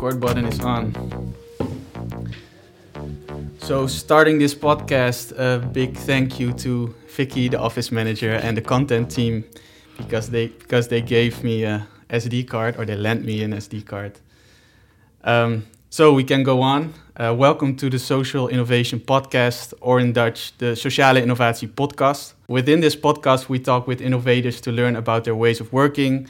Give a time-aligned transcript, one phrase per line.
[0.00, 1.34] Record button is on.
[3.58, 8.62] So, starting this podcast, a big thank you to Vicky, the office manager, and the
[8.62, 9.44] content team,
[9.98, 13.84] because they because they gave me a SD card or they lent me an SD
[13.84, 14.18] card.
[15.22, 16.94] Um, so we can go on.
[17.14, 22.32] Uh, welcome to the Social Innovation Podcast, or in Dutch, the Sociale Innovatie Podcast.
[22.48, 26.26] Within this podcast, we talk with innovators to learn about their ways of working,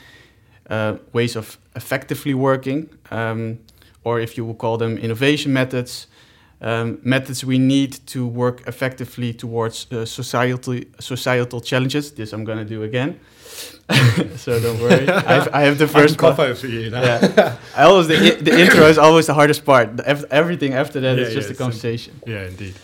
[0.68, 3.59] uh, ways of effectively working, um,
[4.05, 6.06] or if you will call them innovation methods,
[6.62, 12.12] um, methods we need to work effectively towards uh, societal societal challenges.
[12.12, 13.19] This I'm gonna do again,
[14.37, 15.09] so don't worry.
[15.09, 16.91] I have, I have the first cough over for you.
[16.91, 17.02] Now.
[17.02, 19.96] Yeah, I always the, the intro is always the hardest part.
[19.96, 22.21] The, everything after that Yeah, is just yeah, a conversation.
[22.26, 22.74] yeah, indeed.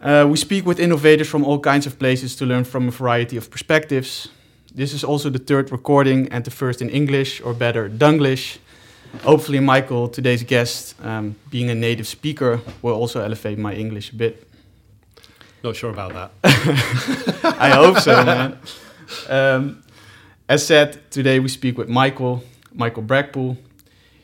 [0.00, 3.36] Uh, we speak with innovators from all kinds of places to learn from a variety
[3.36, 4.28] of perspectives.
[4.74, 8.58] This is also the third recording and the first in English, or better, Dunglish.
[9.22, 14.16] Hopefully, Michael, today's guest, um, being a native speaker, will also elevate my English a
[14.16, 14.48] bit.
[15.62, 16.30] Not sure about that.
[17.60, 18.58] I hope so, man.
[19.28, 19.82] Um,
[20.48, 23.58] as said, today we speak with Michael, Michael Brackpool.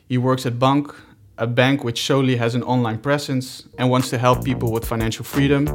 [0.07, 0.95] He works at bunq,
[1.37, 5.23] a bank which solely has an online presence and wants to help people with financial
[5.23, 5.65] freedom,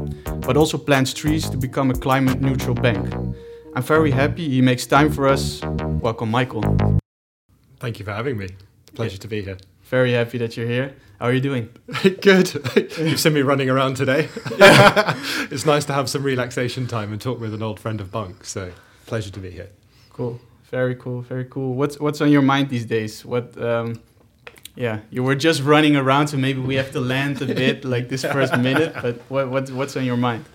[0.41, 3.24] but also plants trees to become a climate neutral bank.
[3.75, 5.61] I'm very happy he makes time for us.
[5.99, 6.63] Welcome, Michael.
[7.81, 8.47] Thank you for having me.
[8.93, 9.57] Pleasure to be here.
[9.83, 10.95] Very happy that you're here.
[11.19, 11.67] How are you doing?
[12.21, 12.53] Good.
[12.97, 14.29] You've seen me running around today.
[15.51, 18.45] it's nice to have some relaxation time and talk with an old friend of bunq.
[18.45, 18.71] So,
[19.07, 19.69] pleasure to be here.
[20.09, 20.39] Cool.
[20.71, 21.21] Very cool.
[21.21, 21.73] Very cool.
[21.73, 23.25] What's what's on your mind these days?
[23.25, 23.99] What um
[24.77, 28.07] yeah, you were just running around, so maybe we have to land a bit like
[28.07, 28.93] this first minute.
[29.01, 30.45] But what what what's on your mind?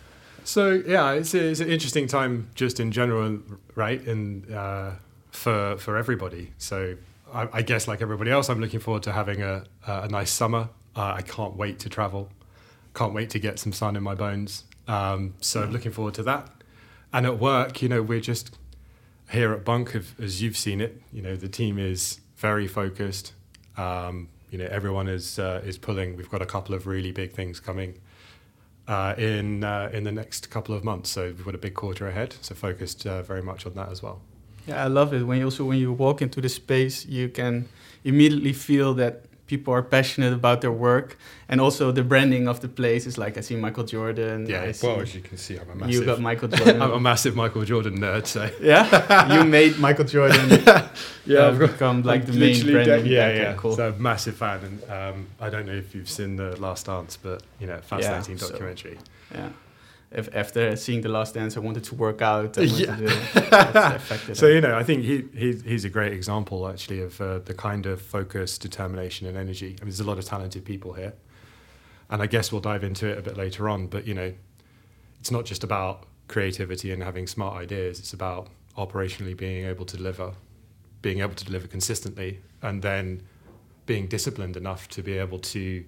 [0.45, 3.41] So, yeah, it's, a, it's an interesting time just in general,
[3.75, 4.01] right?
[4.07, 4.93] And uh,
[5.31, 6.53] for for everybody.
[6.59, 6.97] So,
[7.33, 10.69] I, I guess like everybody else, I'm looking forward to having a a nice summer.
[10.97, 12.31] Uh, I can't wait to travel.
[12.95, 14.65] Can't wait to get some sun in my bones.
[14.89, 16.49] Um, so, I'm looking forward to that.
[17.13, 18.57] And at work, you know, we're just
[19.31, 21.01] here at bunq, as you've seen it.
[21.13, 23.33] You know, the team is very focused.
[23.77, 26.17] Um, you know, everyone is uh, is pulling.
[26.17, 27.95] We've got a couple of really big things coming
[28.91, 31.11] uh, in uh, in the next couple of months.
[31.11, 32.35] So we've got a big quarter ahead.
[32.41, 34.21] So focused uh, very much on that as well.
[34.67, 35.23] Yeah, I love it.
[35.23, 37.69] When you also when you walk into the space, you can
[38.05, 41.09] immediately feel that people are passionate about their work,
[41.51, 44.39] and also the branding of the place is like I see Michael Jordan.
[44.55, 45.95] I see well, as you can see, I'm a massive.
[45.95, 46.81] you got Michael Jordan.
[46.83, 48.27] I'm a massive Michael Jordan nerd.
[48.27, 50.47] So yeah, you made Michael Jordan.
[51.27, 53.13] Yeah, uh, I've got- become like the I'm main literally branding.
[53.13, 53.55] yeah, Okay, yeah.
[53.61, 53.77] cool.
[53.77, 57.19] So a massive fan, and um, I don't know if you've seen the Last Dance,
[57.27, 58.97] but you know, fascinating so- documentary.
[59.35, 59.51] Yeah.
[60.13, 62.57] If after seeing the last dance, I wanted to work out.
[62.57, 62.97] Yeah.
[62.97, 64.01] to
[64.35, 67.55] So you know, I think he, he he's a great example actually of uh, the
[67.55, 69.77] kind of focus, determination, and energy.
[69.81, 71.13] I mean, there's a lot of talented people here,
[72.11, 73.87] and I guess we'll dive into it a bit later on.
[73.87, 74.33] But you know,
[75.21, 78.01] it's not just about creativity and having smart ideas.
[78.01, 80.33] It's about operationally being able to deliver,
[81.03, 83.23] being able to deliver consistently, and then
[83.87, 85.85] being disciplined enough to be able to,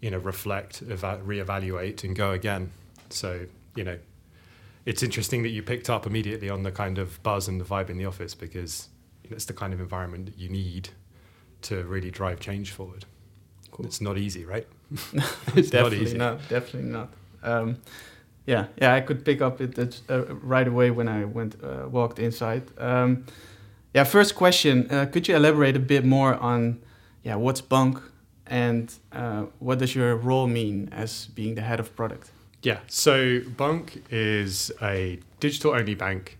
[0.00, 2.70] you know, reflect, eva- reevaluate, and go again.
[3.10, 3.98] So you know,
[4.86, 7.90] it's interesting that you picked up immediately on the kind of buzz and the vibe
[7.90, 8.88] in the office because
[9.24, 10.90] it's the kind of environment that you need
[11.62, 13.06] to really drive change forward.
[13.70, 13.86] Cool.
[13.86, 14.66] It's not easy, right?
[14.92, 16.18] it's not definitely easy.
[16.18, 16.48] not.
[16.48, 17.12] Definitely not.
[17.42, 17.78] Um,
[18.46, 21.88] yeah, yeah, I could pick up it it, uh, right away when I went uh,
[21.88, 22.62] walked inside.
[22.78, 23.24] Um,
[23.94, 26.82] yeah, first question: uh, Could you elaborate a bit more on,
[27.22, 28.02] yeah, what's bunq,
[28.46, 32.30] and uh, what does your role mean as being the head of product?
[32.64, 32.80] Yeah.
[32.88, 36.38] So bunq is a digital-only bank.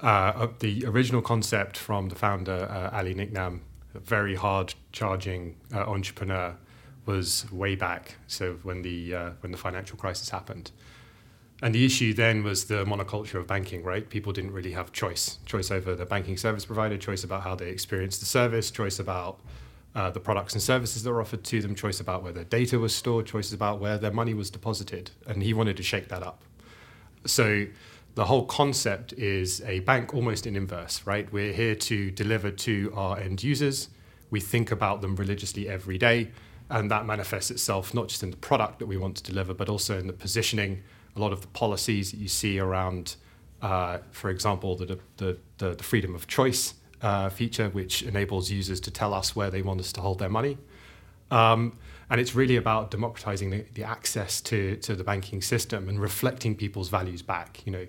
[0.00, 3.60] Uh, the original concept from the founder uh, Ali Niknam,
[3.94, 6.56] a very hard-charging uh, entrepreneur,
[7.04, 8.16] was way back.
[8.26, 10.70] So when the uh, when the financial crisis happened,
[11.62, 13.82] and the issue then was the monoculture of banking.
[13.84, 17.54] Right, people didn't really have choice, choice over the banking service provider, choice about how
[17.54, 19.38] they experienced the service, choice about
[19.96, 22.78] uh, the products and services that were offered to them, choice about where their data
[22.78, 26.22] was stored, choices about where their money was deposited, and he wanted to shake that
[26.22, 26.42] up.
[27.24, 27.66] So
[28.14, 31.32] the whole concept is a bank almost in inverse, right?
[31.32, 33.88] We're here to deliver to our end users.
[34.30, 36.30] We think about them religiously every day,
[36.68, 39.70] and that manifests itself not just in the product that we want to deliver, but
[39.70, 40.82] also in the positioning.
[41.16, 43.16] A lot of the policies that you see around,
[43.62, 48.80] uh, for example, the, the, the, the freedom of choice uh, feature, which enables users
[48.80, 50.58] to tell us where they want us to hold their money.
[51.30, 51.78] Um,
[52.08, 56.54] and it's really about democratizing the, the access to, to the banking system and reflecting
[56.54, 57.62] people's values back.
[57.66, 57.86] You know,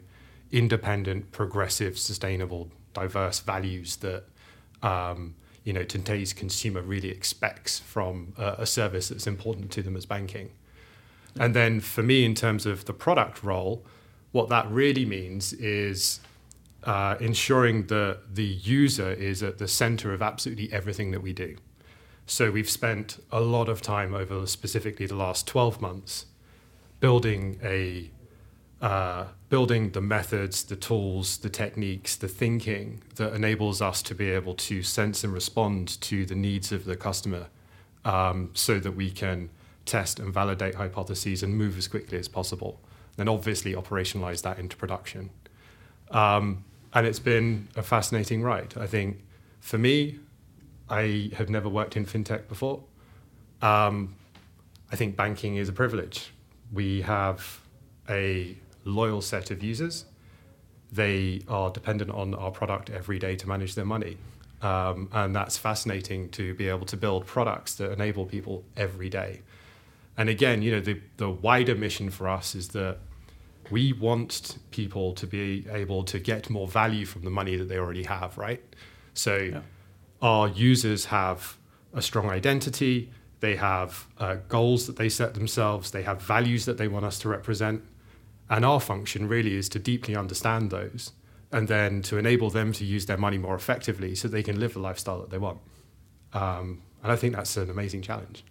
[0.51, 4.23] independent, progressive, sustainable, diverse values that
[4.81, 9.95] um, you know today's consumer really expects from a, a service that's important to them
[9.95, 10.51] as banking.
[11.39, 13.85] And then for me, in terms of the product role,
[14.31, 16.19] what that really means is
[16.83, 21.57] uh, ensuring that the user is at the center of absolutely everything that we do.
[22.25, 26.25] So we've spent a lot of time over specifically the last 12 months
[26.99, 28.11] building a
[28.79, 34.29] uh, building the methods, the tools, the techniques, the thinking that enables us to be
[34.29, 37.47] able to sense and respond to the needs of the customer
[38.05, 39.49] um, so that we can
[39.85, 42.79] test and validate hypotheses and move as quickly as possible.
[43.15, 45.31] Then obviously operationalize that into production.
[46.11, 46.63] Um,
[46.93, 48.73] and it's been a fascinating ride.
[48.79, 49.23] I think
[49.59, 50.19] for me,
[50.89, 52.83] I have never worked in fintech before.
[53.61, 54.15] Um,
[54.91, 56.31] I think banking is a privilege.
[56.71, 57.59] We have
[58.09, 58.55] a
[58.85, 60.05] loyal set of users.
[60.91, 64.17] They are dependent on our product every day to manage their money.
[64.61, 69.41] Um, and that's fascinating to be able to build products that enable people every day.
[70.17, 72.97] And again, you know, the, the wider mission for us is that
[73.69, 77.77] we want people to be able to get more value from the money that they
[77.77, 78.63] already have, right?
[79.13, 79.61] So yeah.
[80.21, 81.57] our users have
[81.93, 86.77] a strong identity, they have uh, goals that they set themselves, they have values that
[86.77, 87.83] they want us to represent.
[88.49, 91.11] And our function really is to deeply understand those
[91.51, 94.73] and then to enable them to use their money more effectively so they can live
[94.73, 95.59] the lifestyle that they want.
[96.33, 98.43] Um, and I think that's an amazing challenge.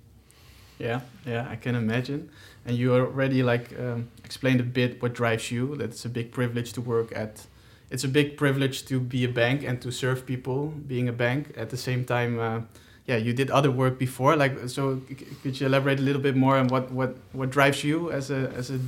[0.79, 2.29] Yeah, yeah, I can imagine.
[2.65, 5.77] And you already like um, explained a bit what drives you.
[5.77, 7.47] That it's a big privilege to work at.
[7.91, 11.55] It's a big privilege to be a bank and to serve people being a bank.
[11.57, 12.61] At the same time, uh,
[13.07, 14.35] yeah, you did other work before.
[14.37, 15.01] Like, so
[15.43, 18.51] could you elaborate a little bit more on what what what drives you as a
[18.57, 18.79] as a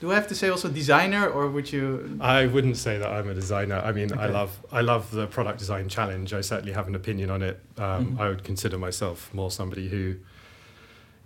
[0.00, 2.18] do I have to say also designer, or would you?
[2.20, 3.76] I wouldn't say that I'm a designer.
[3.76, 4.20] I mean, okay.
[4.20, 6.34] I love I love the product design challenge.
[6.34, 7.60] I certainly have an opinion on it.
[7.78, 8.20] Um, mm-hmm.
[8.20, 10.16] I would consider myself more somebody who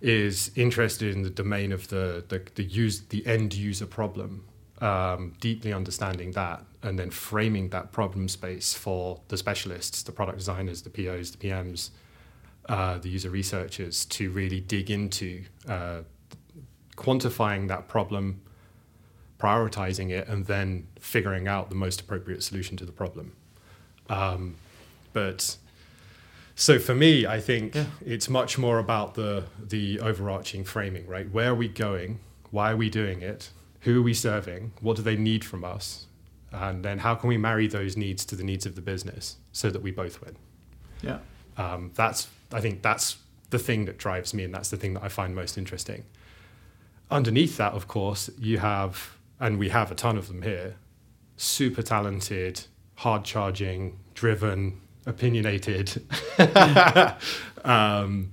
[0.01, 4.45] is interested in the domain of the the, the use the end user problem,
[4.81, 10.39] um, deeply understanding that, and then framing that problem space for the specialists, the product
[10.39, 11.91] designers, the POs, the PMs,
[12.69, 16.01] uh, the user researchers to really dig into uh,
[16.97, 18.41] quantifying that problem
[19.41, 23.33] prioritizing it, and then figuring out the most appropriate solution to the problem.
[24.09, 24.57] Um,
[25.13, 25.57] but
[26.61, 27.87] so for me, I think yeah.
[28.05, 31.29] it's much more about the the overarching framing, right?
[31.31, 32.21] Where are we going?
[32.51, 33.49] Why are we doing it?
[33.81, 34.73] Who are we serving?
[34.83, 36.05] What do they need from us?
[36.53, 39.71] And then how can we marry those needs to the needs of the business so
[39.71, 40.37] that we both win?
[41.01, 41.21] Yeah.
[41.57, 43.17] Um, that's I think that's
[43.49, 46.05] the thing that drives me, and that's the thing that I find most interesting.
[47.11, 50.77] Underneath that, of course, you have and we have a ton of them here,
[51.39, 52.67] super talented,
[52.97, 56.03] hard charging, driven, opinionated,
[57.65, 58.31] um,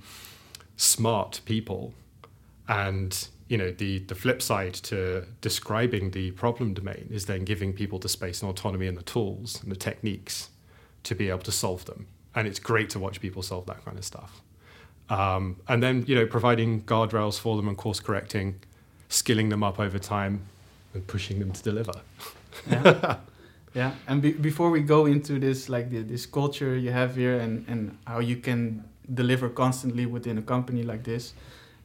[0.76, 1.94] smart people.
[2.68, 7.72] And you know the the flip side to describing the problem domain is then giving
[7.72, 10.50] people the space and autonomy and the tools and the techniques
[11.04, 12.06] to be able to solve them.
[12.34, 14.42] And it's great to watch people solve that kind of stuff.
[15.08, 18.60] Um, and then you know providing guardrails for them and course correcting,
[19.08, 20.42] skilling them up over time,
[20.92, 21.94] and pushing them to deliver.
[22.70, 23.16] yeah.
[23.78, 23.92] yeah.
[24.08, 27.64] And be before we go into this, like the, this culture you have here and,
[27.68, 31.34] and how you can deliver constantly within a company like this,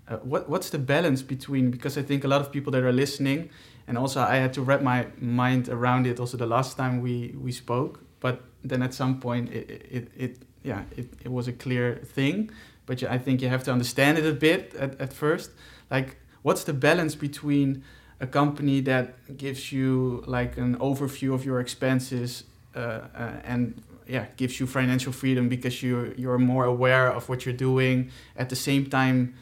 [0.09, 2.91] uh, what, what's the balance between, because I think a lot of people that are
[2.91, 3.49] listening,
[3.87, 7.35] and also I had to wrap my mind around it also the last time we,
[7.39, 11.53] we spoke, but then at some point it, it, it yeah, it, it was a
[11.53, 12.49] clear thing,
[12.87, 15.51] but I think you have to understand it a bit at, at first.
[15.91, 17.83] Like, what's the balance between
[18.23, 24.25] a company that gives you like an overview of your expenses uh, uh, and yeah
[24.37, 28.55] gives you financial freedom because you you're more aware of what you're doing at the
[28.55, 29.33] same time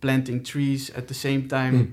[0.00, 1.90] planting trees at the same time mm.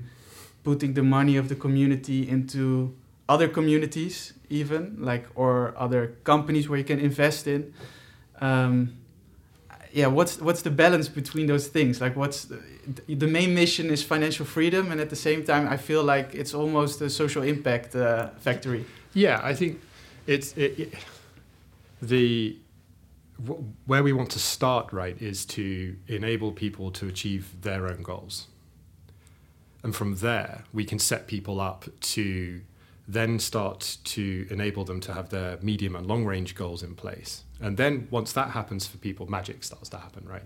[0.62, 2.94] putting the money of the community into
[3.28, 7.72] other communities even like or other companies where you can invest in
[8.40, 8.96] um,
[9.92, 12.00] yeah what's what's the balance between those things?
[12.00, 12.60] Like what's the,
[13.08, 16.54] the, main mission is financial freedom and at the same time i feel like it's
[16.54, 18.84] almost a social impact uh, factory.
[19.14, 19.80] Yeah i think
[20.26, 20.94] it's it, it,
[22.00, 22.56] the
[23.86, 28.48] where we want to start right is to enable people to achieve their own goals.
[29.82, 32.60] And from there we can set people up to
[33.08, 37.42] then start to enable them to have their medium and long range goals in place.
[37.58, 40.42] And then once that happens for people, magic starts to happen, right?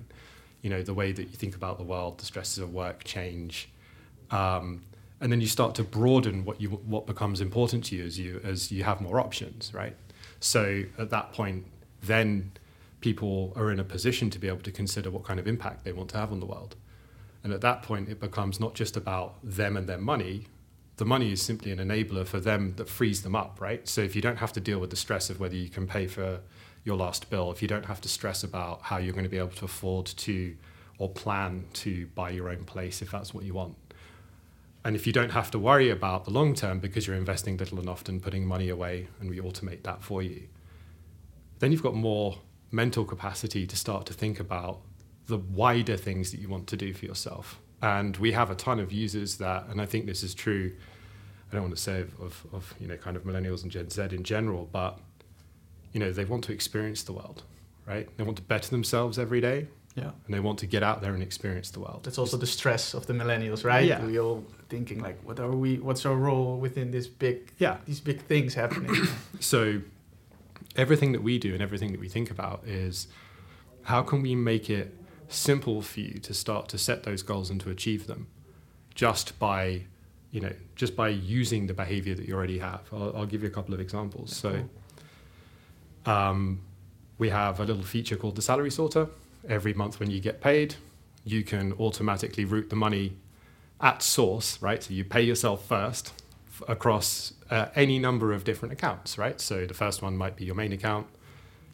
[0.62, 3.69] You know, the way that you think about the world, the stresses of work change.
[4.31, 4.85] Um,
[5.21, 8.40] and then you start to broaden what you what becomes important to you as you
[8.45, 9.97] as you have more options, right?
[10.38, 11.66] So at that point,
[12.02, 12.52] then
[13.00, 15.92] people are in a position to be able to consider what kind of impact they
[15.92, 16.76] want to have on the world.
[17.45, 20.47] And at that point, it becomes not just about them and their money.
[21.02, 23.88] The money is simply an enabler for them that frees them up, right?
[23.88, 26.06] So if you don't have to deal with the stress of whether you can pay
[26.06, 26.38] for
[26.85, 29.37] your last bill, if you don't have to stress about how you're going to be
[29.37, 30.56] able to afford to
[30.99, 33.75] or plan to buy your own place if that's what you want.
[34.85, 37.80] And if you don't have to worry about the long term because you're investing little
[37.80, 40.44] and often putting money away and we automate that for you,
[41.59, 42.38] then you've got more
[42.71, 44.78] mental capacity to start to think about
[45.26, 47.61] the wider things that you want to do for yourself.
[47.82, 50.71] And we have a ton of users that, and I think this is true.
[51.52, 53.90] I don't want to say of, of, of you know kind of millennials and Gen
[53.90, 54.99] Z in general, but
[55.92, 57.42] you know they want to experience the world,
[57.87, 58.09] right?
[58.16, 60.12] They want to better themselves every day, Yeah.
[60.25, 62.00] and they want to get out there and experience the world.
[62.04, 63.87] That's also the stress of the millennials, right?
[63.87, 64.02] Yeah.
[64.04, 65.76] We all thinking like, what are we?
[65.78, 67.76] What's our role within this big, Yeah.
[67.85, 68.94] these big things happening?
[69.40, 69.82] So
[70.76, 73.09] everything that we do and everything that we think about is
[73.82, 74.97] how can we make it
[75.28, 78.28] simple for you to start to set those goals and to achieve them
[78.94, 79.82] just by
[80.33, 82.81] you know just by using the behavior that you already have.
[82.93, 84.35] I'll, I'll give you a couple of examples.
[84.35, 84.65] So
[86.07, 86.61] um,
[87.19, 89.07] we have a little feature called the salary sorter.
[89.49, 90.75] Every month when you get paid
[91.25, 93.17] you can automatically route the money
[93.81, 94.83] at source right?
[94.83, 96.12] So you pay yourself first
[96.49, 99.41] f- across uh, any number of different accounts right?
[99.41, 101.07] So the first one might be your main account.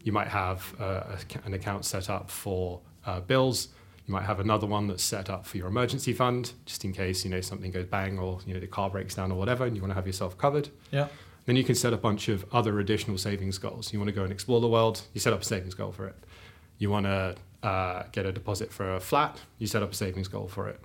[0.02, 3.68] You might have uh, a an account set up for uh, bills.
[4.08, 7.26] You might have another one that's set up for your emergency fund, just in case
[7.26, 9.76] you know something goes bang or you know the car breaks down or whatever, and
[9.76, 10.70] you want to have yourself covered.
[10.90, 11.08] yeah.
[11.44, 13.90] Then you can set a bunch of other additional savings goals.
[13.90, 16.06] You want to go and explore the world, you set up a savings goal for
[16.06, 16.14] it.
[16.78, 20.28] You want to uh, get a deposit for a flat, you set up a savings
[20.28, 20.80] goal for it.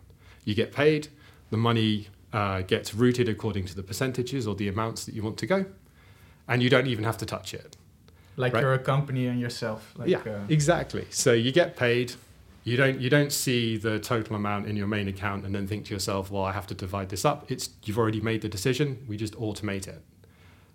[0.46, 1.08] You get paid,
[1.50, 5.38] the money uh, gets routed according to the percentages or the amounts that you want
[5.40, 5.66] to go,
[6.48, 7.76] and you don't even have to touch it.
[8.36, 8.62] Like Right.
[8.62, 9.94] you're a company and yourself.
[9.98, 11.06] Like, yeah, uh, exactly.
[11.10, 12.14] So you get paid.
[12.64, 15.86] You don't you don't see the total amount in your main account and then think
[15.86, 17.52] to yourself, well, I have to divide this up.
[17.52, 19.06] It's you've already made the decision.
[19.08, 20.02] We just automate it.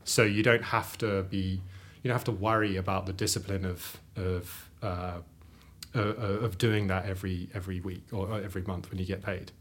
[0.05, 1.63] So you don't have to be
[2.03, 5.19] you don't have to worry about the discipline of of uh,
[5.95, 9.53] uh, of doing that every every week or every month when you get paid.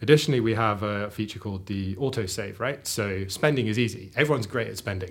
[0.00, 2.86] Additionally, we have a feature called the auto save, right?
[2.86, 4.12] So spending is easy.
[4.14, 5.10] Everyone's great at spending.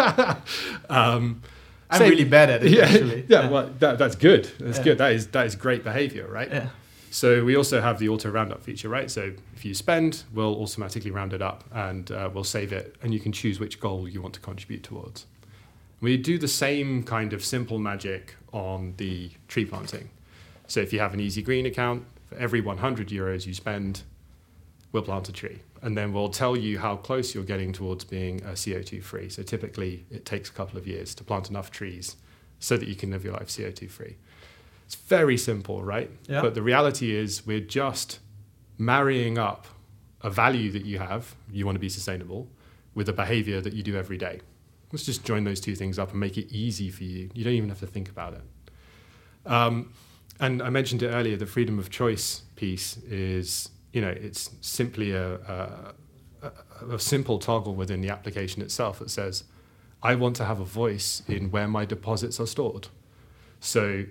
[0.88, 1.42] um,
[1.90, 3.24] I'm save- really bad at it, yeah, actually.
[3.28, 4.50] yeah, well, that, that's good.
[4.60, 4.84] That's Yeah.
[4.84, 4.98] good.
[4.98, 6.48] That is that is great behavior, right?
[6.50, 6.68] yeah.
[7.10, 9.10] So we also have the auto roundup feature, right?
[9.10, 13.14] So if you spend, we'll automatically round it up and uh, we'll save it, and
[13.14, 15.24] you can choose which goal you want to contribute towards.
[16.02, 20.10] We do the same kind of simple magic on the tree planting.
[20.66, 24.02] So if you have an Easy Green account, for every 100 euros you spend,
[24.92, 25.60] we'll plant a tree.
[25.82, 29.28] And then we'll tell you how close you're getting towards being uh, CO2 free.
[29.28, 32.16] So typically it takes a couple of years to plant enough trees
[32.58, 34.16] so that you can live your life CO2 free.
[34.86, 36.10] It's very simple, right?
[36.28, 36.42] Yeah.
[36.42, 38.18] But the reality is we're just
[38.78, 39.66] marrying up
[40.22, 42.48] a value that you have, you want to be sustainable,
[42.94, 44.40] with a behavior that you do every day.
[44.92, 47.30] Let's just join those two things up and make it easy for you.
[47.34, 48.42] You don't even have to think about it.
[49.46, 49.92] Um,
[50.40, 55.12] and I mentioned it earlier, the freedom of choice piece is, you know, it's simply
[55.12, 55.94] a,
[56.42, 56.52] a,
[56.90, 59.44] a, simple toggle within the application itself that says,
[60.02, 62.88] I want to have a voice in where my deposits are stored.
[63.60, 64.04] So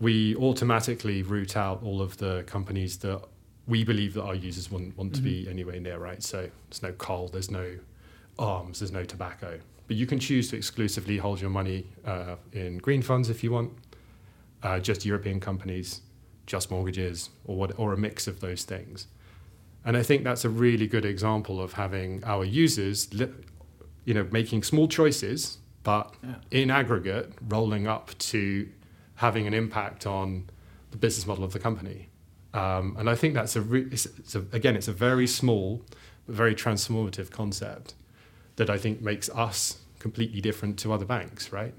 [0.00, 3.22] we automatically route out all of the companies that
[3.66, 6.22] we believe that our users wouldn't want to be anywhere near, right?
[6.22, 7.78] So there's no coal, there's no
[8.38, 9.60] arms, there's no tobacco.
[9.86, 13.52] But you can choose to exclusively hold your money uh, in green funds if you
[13.52, 13.72] want,
[14.62, 16.00] uh, just European companies,
[16.46, 19.06] just mortgages, or what, or a mix of those things.
[19.84, 23.28] And I think that's a really good example of having our users, li-
[24.04, 26.34] you know, making small choices, but Yeah.
[26.50, 28.68] in aggregate, rolling up to
[29.16, 30.48] having an impact on
[30.90, 32.08] the business model of the company.
[32.54, 35.82] Um, and I think that's a, re- it's, it's a again, it's a very small
[36.26, 37.94] but very transformative concept
[38.56, 41.74] that I think makes us completely different to other banks, right?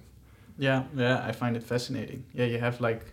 [0.58, 2.26] Yeah, yeah, I find it fascinating.
[2.34, 3.13] Yeah, you have like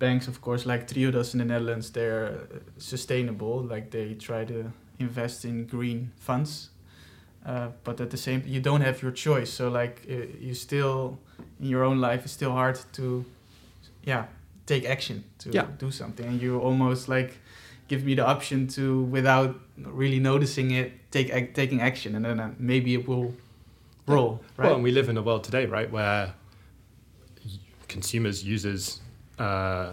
[0.00, 1.90] banks, of course, like Triodos in the Netherlands.
[1.92, 6.70] They're uh, sustainable, like they try to invest in green funds,
[7.46, 9.50] uh, but at the same, you don't have your choice.
[9.52, 11.18] So like uh, you still
[11.60, 13.24] in your own life, it's still hard to,
[14.04, 14.24] yeah,
[14.66, 15.66] take action to Yeah.
[15.78, 17.38] do something, and you almost like
[17.88, 22.40] give me the option to without really noticing it, take ac- taking action, and then
[22.40, 23.32] uh, maybe it will
[24.06, 24.40] roll.
[24.56, 24.66] Right?
[24.66, 26.34] Well, and we live in a world today, right, where
[27.88, 29.00] consumers, users
[29.40, 29.92] uh,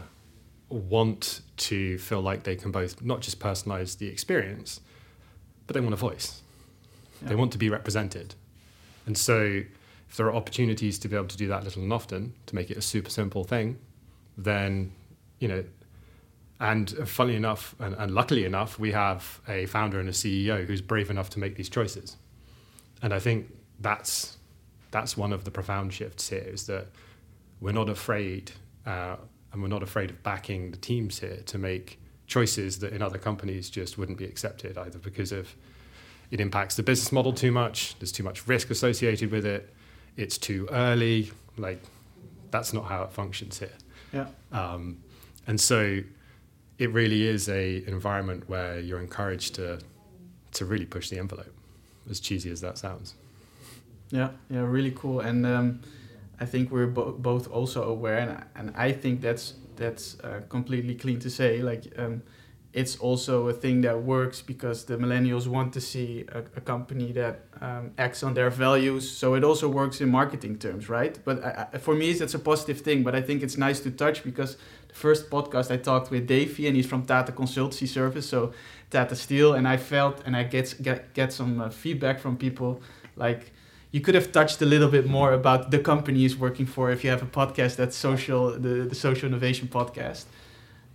[0.69, 4.81] want to feel like they can both not just personalize the experience,
[5.65, 6.41] but they want a voice.
[7.21, 8.35] They want to be represented.
[9.05, 9.63] And so
[10.09, 12.69] if there are opportunities to be able to do that little and often to make
[12.69, 13.79] it a super simple thing,
[14.37, 14.91] then
[15.39, 15.63] you know.
[16.59, 20.81] And funnily enough, and, and luckily enough, we have a founder and a CEO who's
[20.81, 22.17] brave enough to make these choices.
[23.03, 24.37] And I think that's
[24.89, 26.87] that's one of the profound shifts here is that
[27.61, 28.51] we're not afraid,
[28.85, 29.17] uh,
[29.57, 33.17] and we're not afraid of backing the teams here to make choices that in other
[33.17, 35.55] companies just wouldn't be accepted, either because of
[36.29, 39.73] it impacts the business model too much, there's too much risk associated with it,
[40.15, 41.31] it's too early.
[41.57, 41.81] Like,
[42.51, 43.73] that's not how it functions here.
[44.13, 44.27] Yeah.
[44.51, 44.99] Um,
[45.47, 46.01] and so
[46.77, 49.79] it really is a an environment where you're encouraged to
[50.51, 51.53] to really push the envelope,
[52.07, 53.15] as cheesy as that sounds.
[54.11, 55.21] Yeah, yeah, really cool.
[55.21, 55.81] And um,
[56.39, 60.95] I think we're bo- both also aware, and, and I think that's that's uh, completely
[60.95, 61.61] clean to say.
[61.61, 62.23] Like, um,
[62.73, 67.11] it's also a thing that works because the millennials want to see a, a company
[67.13, 69.09] that um, acts on their values.
[69.09, 71.17] So it also works in marketing terms, right?
[71.25, 73.03] But I, I, for me, that's a positive thing.
[73.03, 74.57] But I think it's nice to touch because
[74.89, 78.53] the first podcast I talked with Davey, and he's from Tata Consultancy Service, so
[78.91, 82.81] Tata Steel, and I felt and I get get get some uh, feedback from people
[83.15, 83.53] like
[83.91, 87.03] you could have touched a little bit more about the company he's working for if
[87.03, 90.25] you have a podcast that's social the, the social innovation podcast.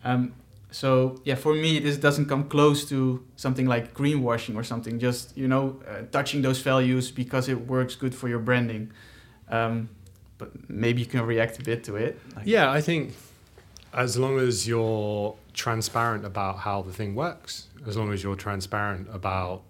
[0.04, 0.34] Um,
[0.70, 5.36] so yeah for me this doesn't come close to something like greenwashing or something just
[5.36, 8.90] you know uh, touching those values because it works good for your branding.
[9.48, 9.90] Um,
[10.38, 13.14] but maybe you can react a bit to it like yeah i think
[13.92, 19.06] as long as you're transparent about how the thing works as long as you're transparent
[19.12, 19.62] about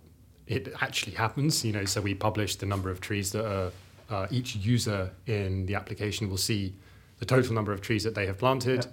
[0.52, 1.64] it actually happens.
[1.64, 3.70] You know, so we publish the number of trees that are,
[4.10, 6.74] uh, each user in the application will see
[7.18, 8.86] the total number of trees that they have planted.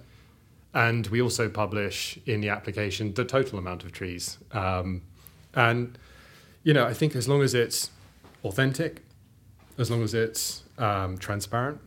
[0.72, 4.38] And we also publish in the application the total amount of trees.
[4.52, 5.02] Um,
[5.54, 5.98] and,
[6.62, 7.90] you know, I think as long as it's
[8.44, 9.02] authentic,
[9.78, 11.80] as long as it's um, transparent,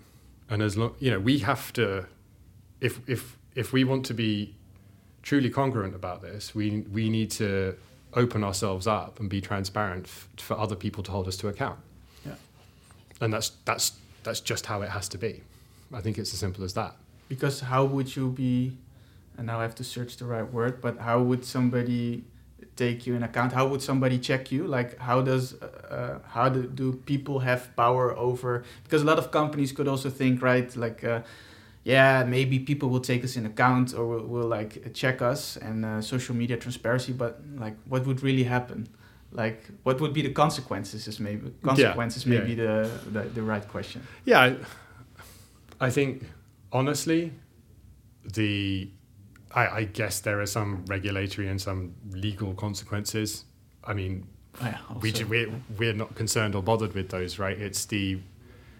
[0.49, 2.05] and as long, you know, we have to,
[2.81, 4.53] if, if, if we want to be
[5.21, 7.75] truly congruent about this, we, we need to
[8.15, 11.79] open ourselves up and be transparent f- for other people to hold us to account.
[12.25, 12.35] Yeah.
[13.21, 15.41] And that's that's that's just how it has to be.
[15.93, 16.95] I think it's as simple as that.
[17.29, 18.77] Because how would you be
[19.37, 22.23] and now I have to search the right word, but how would somebody
[22.75, 23.53] take you in account?
[23.53, 24.67] How would somebody check you?
[24.67, 29.17] Like how does uh, uh how do, do people have power over because a lot
[29.17, 31.21] of companies could also think right like uh,
[31.83, 35.85] yeah, maybe people will take us in account or will, will like check us and
[35.85, 38.87] uh, social media transparency, but like what would really happen?
[39.31, 42.65] Like what would be the consequences is maybe consequences yeah, maybe yeah.
[42.65, 44.05] The, the, the right question.
[44.25, 44.55] Yeah, I,
[45.87, 46.25] I think
[46.71, 47.33] honestly,
[48.23, 48.89] the
[49.53, 53.45] I, I guess there are some regulatory and some legal consequences.
[53.83, 54.25] I mean,
[54.61, 57.59] yeah, we we're, we're not concerned or bothered with those, right?
[57.59, 58.19] It's the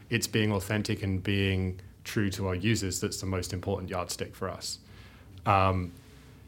[0.09, 4.49] it's being authentic and being true to our users that's the most important yardstick for
[4.49, 4.79] us.
[5.45, 5.91] Um,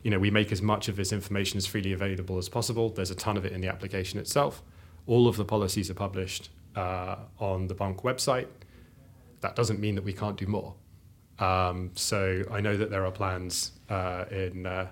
[0.03, 2.89] you know, we make as much of this information as freely available as possible.
[2.89, 4.61] There's a ton of it in the application itself.
[5.07, 8.47] All of the policies are published uh, on the bunq website.
[9.41, 10.75] That doesn't mean that we can't do more.
[11.39, 14.87] Um, so I know that there are plans uh, in uh,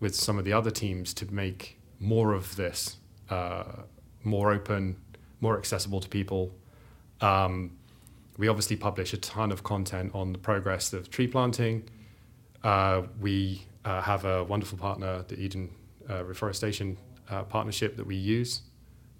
[0.00, 2.96] with some of the other teams to make more of this
[3.28, 3.64] uh,
[4.24, 4.96] more open,
[5.40, 6.52] more accessible to people.
[7.20, 7.76] Um,
[8.40, 11.86] we obviously publish a ton of content on the progress of tree planting.
[12.64, 15.68] Uh, we uh, have a wonderful partner, the Eden
[16.08, 16.96] uh, Reforestation
[17.28, 18.62] uh, Partnership, that we use.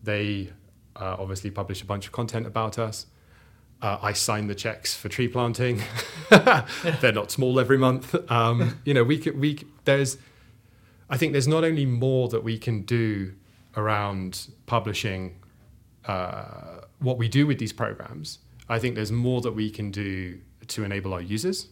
[0.02, 0.50] They
[0.96, 3.06] uh, obviously publish a bunch of content about us.
[3.82, 5.82] Uh, I sign the checks for tree planting.
[6.30, 8.14] They're not small every month.
[8.30, 10.16] Um, you know, we could, we there's,
[11.10, 13.34] I think there's not only more that we can do
[13.76, 15.36] around publishing
[16.06, 18.38] what we do with these programs,
[18.70, 21.68] I think there's more that we can do to enable our users.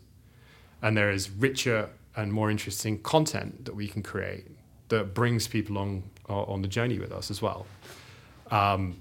[0.82, 4.48] And there is richer and more interesting content that we can create
[4.88, 7.66] that brings people on, on the journey with us as well.
[8.50, 8.96] Um,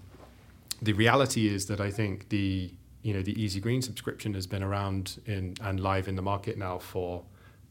[0.81, 4.61] the reality is that I think the you know the Easy Green subscription has been
[4.61, 7.23] around in and live in the market now for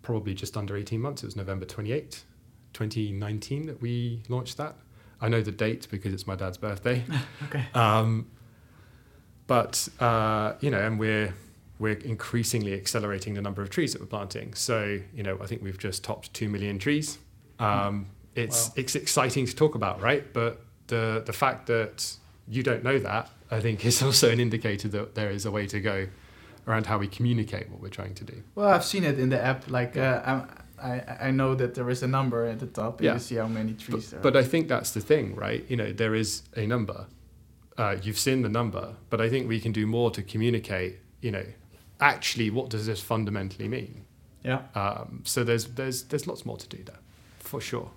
[0.02, 1.22] probably just under 18 months.
[1.22, 2.24] It was November 28,
[2.72, 4.76] 2019 that we launched that.
[5.20, 7.04] I know the date because it's my dad's birthday.
[7.44, 7.66] okay.
[7.74, 8.26] Um,
[9.46, 11.34] but uh, you know, and we're
[11.78, 14.54] we're increasingly accelerating the number of trees that we're planting.
[14.54, 17.18] So you know, I think we've just topped two million trees.
[17.58, 18.74] Um, it's wow.
[18.76, 20.32] it's exciting to talk about, right?
[20.32, 22.16] But the the fact that
[22.48, 25.66] you don't know that, I think, is also an indicator that there is a way
[25.66, 26.06] to go
[26.66, 28.42] around how we communicate what we're trying to do.
[28.56, 29.70] Well, I've seen it in the app.
[29.70, 30.44] Like uh,
[30.82, 32.98] i I know that there is a number at the top.
[32.98, 33.14] And yeah.
[33.14, 34.20] You see how many trees but, there.
[34.20, 35.64] But I think that's the thing, right?
[35.68, 37.06] You know, there is a number
[37.78, 40.98] uh, you've seen the number, but I think we can do more to communicate.
[41.20, 41.46] You know,
[42.00, 44.04] actually, what does this fundamentally mean?
[44.42, 44.62] Yeah.
[44.74, 47.00] Um, so there's there's there's lots more to do there,
[47.38, 47.90] for sure.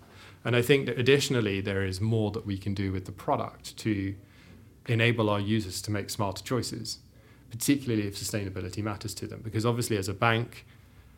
[0.44, 3.78] And I think that additionally, there is more that we can do with the product
[3.78, 4.16] to
[4.88, 7.00] enable our users to make smarter choices,
[7.52, 9.42] particularly if sustainability matters to them.
[9.44, 10.66] Because obviously, as a bank,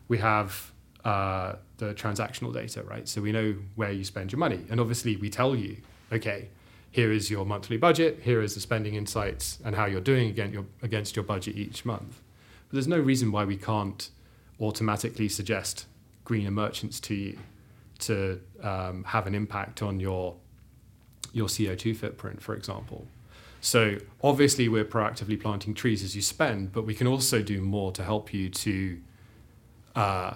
[0.08, 0.72] we have
[1.04, 3.08] uh, the transactional data, right?
[3.08, 4.60] So we know where you spend your money.
[4.70, 5.78] And obviously, we tell you,
[6.12, 6.48] okay,
[6.92, 10.52] here is your monthly budget, here is the spending insights, and how you're doing against
[10.52, 12.20] your, against your budget each month.
[12.68, 14.10] But there's no reason why we can't
[14.60, 15.86] automatically suggest
[16.24, 17.38] greener merchants to you
[17.98, 20.36] to um, have an impact on your
[21.32, 23.06] your CO2 footprint, for example.
[23.62, 27.90] So obviously we're proactively planting trees as you spend, but we can also do more
[27.92, 28.98] to help you to
[29.94, 30.34] uh,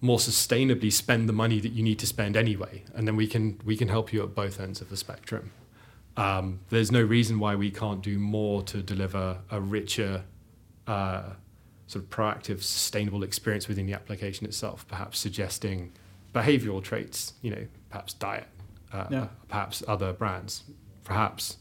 [0.00, 3.58] more sustainably spend the money that you need to spend anyway, and then we can
[3.64, 5.50] we can help you at both ends of the spectrum.
[6.16, 10.24] Um, there's no reason why we can't do more to deliver a richer,
[10.86, 11.30] uh,
[11.86, 14.86] sort of proactive, sustainable experience within the application itself.
[14.88, 15.92] Perhaps suggesting
[16.34, 18.48] behavioral traits, you know, perhaps diet,
[18.92, 19.28] uh, Yeah.
[19.48, 20.64] perhaps other brands,
[21.04, 21.56] perhaps,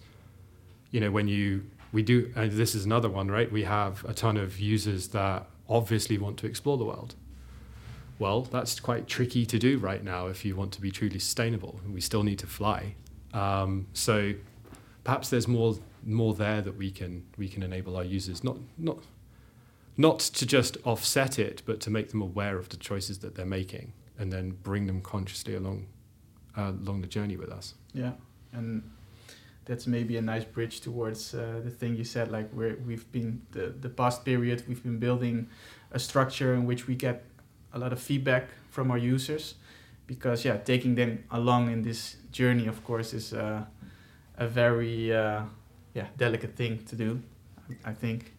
[0.91, 3.51] you know, when you we do, and this is another one, right?
[3.51, 7.15] We have a ton of users that obviously want to explore the world.
[8.17, 11.81] Well, that's quite tricky to do right now if you want to be truly sustainable.
[11.91, 12.95] We still need to fly.
[13.33, 14.33] Um, so
[15.03, 18.97] perhaps there's more more there that we can we can enable our users not not
[19.97, 23.45] not to just offset it, but to make them aware of the choices that they're
[23.45, 25.87] making, and then bring them consciously along
[26.57, 27.75] uh, along the journey with us.
[27.93, 28.13] Yeah,
[28.53, 28.89] and
[29.65, 32.31] that's maybe a nice bridge towards uh, the thing you said.
[32.31, 35.49] Like we're we've been the the past period we've been building
[35.91, 37.25] a structure in which we get
[37.73, 39.55] a lot of feedback from our users,
[40.11, 43.63] because yeah, taking them along in this journey, of course, is uh,
[44.37, 45.43] a very uh,
[45.93, 47.21] yeah delicate thing to do.
[47.85, 48.33] I think.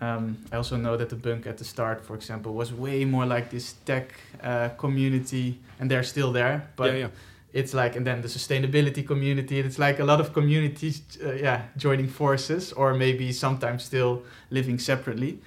[0.00, 3.26] Um, I also know that the bunq at the start, for example, was way more
[3.26, 6.68] like this tech uh, community, and they're still there.
[6.74, 7.08] But yeah, yeah.
[7.52, 11.62] it's like and then the sustainability community it's like a lot of communities uh, yeah
[11.76, 15.38] joining forces or maybe sometimes still living separately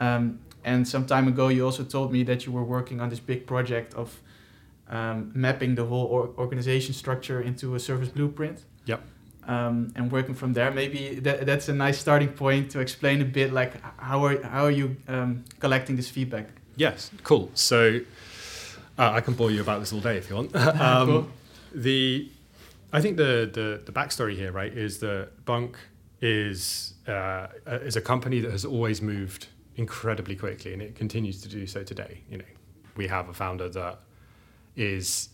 [0.00, 3.20] um, and some time ago you also told me that you were working on this
[3.20, 4.20] big project of
[4.88, 9.00] um, mapping the whole or- organization structure into a service blueprint Yep.
[9.48, 13.24] um, and working from there maybe that, that's a nice starting point to explain a
[13.24, 17.50] bit like how are, how are you um, collecting this feedback Yes, cool.
[17.54, 18.00] So
[18.98, 20.56] uh, I can bore you about this all day if you want.
[20.80, 21.28] um, Cool.
[21.72, 22.28] The
[22.92, 25.76] I think the, the the backstory here, right, is that bunq
[26.20, 27.46] is uh,
[27.82, 31.82] is a company that has always moved incredibly quickly, and it continues to do so
[31.84, 32.22] today.
[32.28, 32.44] You know,
[32.96, 33.98] we have a founder that
[34.76, 35.28] is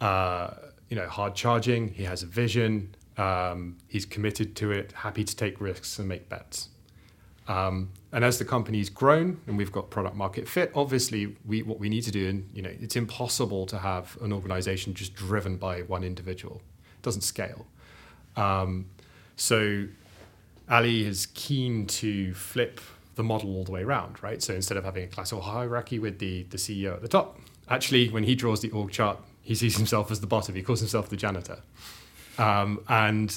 [0.00, 0.50] uh,
[0.88, 1.88] you know hard charging.
[1.88, 2.94] He has a vision.
[3.16, 4.92] Um, he's committed to it.
[4.92, 6.68] Happy to take risks and make bets.
[7.48, 11.78] Um, and as the company's grown and we've got product market fit, obviously we what
[11.78, 15.56] we need to do, and you know, it's impossible to have an organization just driven
[15.56, 16.62] by one individual.
[16.96, 17.66] It doesn't scale.
[18.36, 18.86] Um,
[19.36, 19.86] so
[20.70, 22.80] Ali is keen to flip
[23.14, 24.42] the model all the way around, right?
[24.42, 27.38] So instead of having a classical hierarchy with the, the CEO at the top,
[27.72, 30.54] actually when he draws the org chart, he sees himself as the bottom.
[30.54, 31.58] He calls himself the janitor.
[32.38, 33.36] Um, and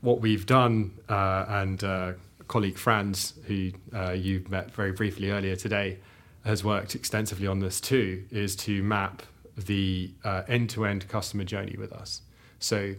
[0.00, 2.12] what we've done, uh, and uh,
[2.48, 5.98] colleague Franz, who uh, you met very briefly earlier today,
[6.44, 9.22] has worked extensively on this too, is to map
[9.56, 12.22] the uh, end-to-end customer journey with us.
[12.60, 12.94] So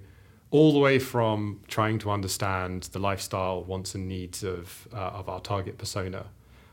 [0.51, 5.29] all the way from trying to understand the lifestyle, wants and needs of uh, of
[5.29, 6.25] our target persona,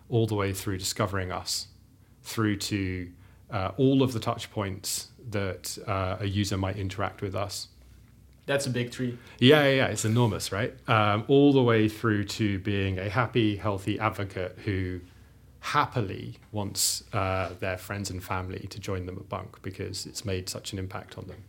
[0.09, 1.68] all the way through discovering us,
[2.22, 3.09] through to
[3.50, 7.68] uh, all of the touch points that uh, a user might interact with us
[8.46, 10.74] that's a big tree yeah, yeah, yeah, it's enormous, right?
[10.88, 15.00] Um, all the way through to being a happy, healthy advocate who
[15.64, 20.46] happily wants uh, their friends and family to join them at bunq because it's made
[20.46, 21.42] such an impact on them.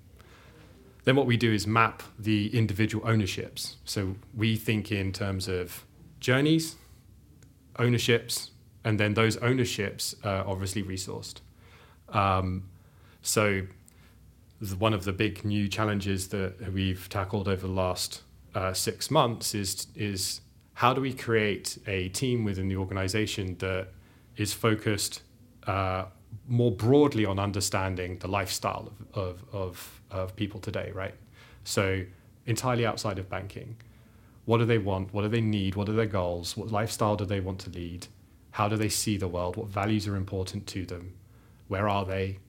[1.03, 3.75] Then what we do is map the individual ownerships.
[3.83, 5.83] So we think in terms of
[6.21, 6.77] journeys,
[7.77, 8.51] ownerships,
[8.85, 11.41] and then those ownerships are obviously resourced.
[12.09, 12.69] Um,
[13.21, 13.63] so
[14.77, 18.21] one of the big new challenges that we've tackled over the last
[18.53, 20.41] uh, six months is is
[20.75, 23.87] how do we create a team within the organization that
[24.35, 25.21] is focused
[25.67, 26.05] uh,
[26.47, 31.13] more broadly on understanding the lifestyle of, of, of, of people today, right?
[31.63, 32.03] So
[32.45, 33.77] entirely outside of banking.
[34.45, 35.13] What do they want?
[35.13, 35.75] What do they need?
[35.75, 36.55] What are their goals?
[36.55, 38.07] What lifestyle do they want to lead?
[38.51, 39.55] How do they see the world?
[39.55, 41.13] What values are important to them?
[41.67, 42.39] Where are they?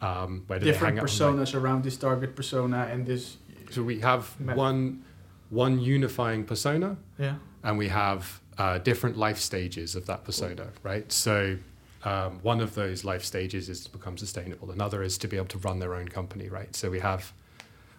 [0.00, 1.08] Um, where do different they hang out?
[1.08, 3.36] personas around this target persona and this
[3.70, 5.04] so we have one
[5.50, 7.36] one unifying persona, Yeah.
[7.62, 11.10] and we have uh, different life stages of that persona, right?
[11.12, 11.58] So
[12.04, 14.70] um, one of those life stages is to become sustainable.
[14.70, 16.74] Another is to be able to run their own company, right?
[16.74, 17.32] So we have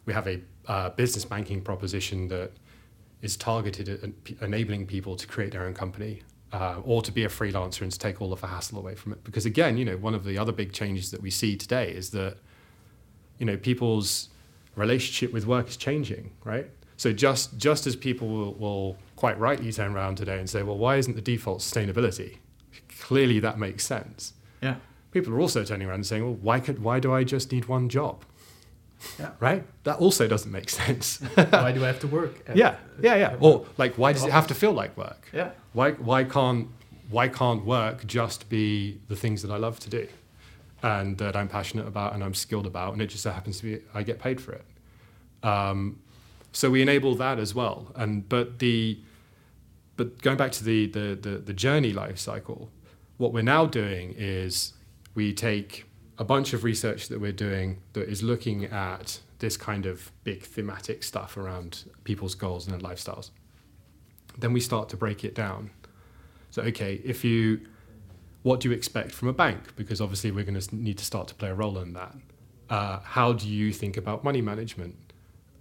[0.06, 2.52] we have a uh, business banking proposition that
[3.22, 6.22] is targeted at enabling people to create their own company
[6.54, 9.12] uh, or to be a freelancer and to take all of the hassle away from
[9.12, 9.24] it.
[9.24, 12.12] Because again, you know, one of the other big changes that we see today is
[12.12, 12.38] that
[13.40, 14.30] you know people's
[14.76, 16.70] relationship with work is changing, right?
[16.96, 20.78] So just just as people will, will quite rightly turn around today and say, well,
[20.78, 22.38] why isn't the default sustainability?
[23.00, 24.34] Clearly, that makes sense.
[24.62, 24.76] Yeah.
[25.12, 27.66] People are also turning around and saying, well, why could why do I just need
[27.66, 28.24] one job?
[29.20, 29.32] Yeah.
[29.40, 29.64] Right.
[29.84, 31.20] That also doesn't make sense.
[31.36, 32.44] Why do I have to work?
[32.48, 32.76] at- yeah.
[33.02, 33.16] Yeah.
[33.16, 33.38] Yeah.
[33.40, 35.30] Or like, why does it have to feel like work?
[35.34, 35.52] yeah.
[35.74, 36.68] Why why can't
[37.10, 40.08] why can't work just be the things that I love to do
[40.82, 43.64] and that I'm passionate about and I'm skilled about and it just so happens to
[43.64, 44.66] be I get paid for it.
[45.44, 46.00] Um,
[46.52, 47.92] so we enable that as well.
[47.96, 49.00] And but the
[49.98, 52.72] but going back to the the the, the journey life cycle,
[53.18, 54.74] what we're now doing is
[55.16, 55.86] we take
[56.18, 60.44] a bunch of research that we're doing that is looking at this kind of big
[60.44, 63.32] thematic stuff around people's goals and their lifestyles.
[64.38, 65.72] Then we start to break it down.
[66.52, 67.62] So, okay, if you,
[68.44, 69.76] what do you expect from a bank?
[69.76, 72.16] Because obviously we're going to need to start to play a role in that.
[72.70, 74.96] Uh, how do you think about money management?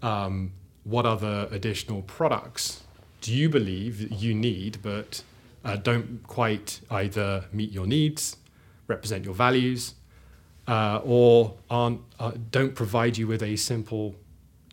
[0.03, 0.53] Um,
[0.85, 2.83] what other additional products
[3.21, 5.23] do you believe you need but
[5.65, 8.37] uh, don't quite either meet your needs,
[8.89, 9.95] represent your values,
[10.67, 14.15] uh, or aren't, uh, don't provide you with a simple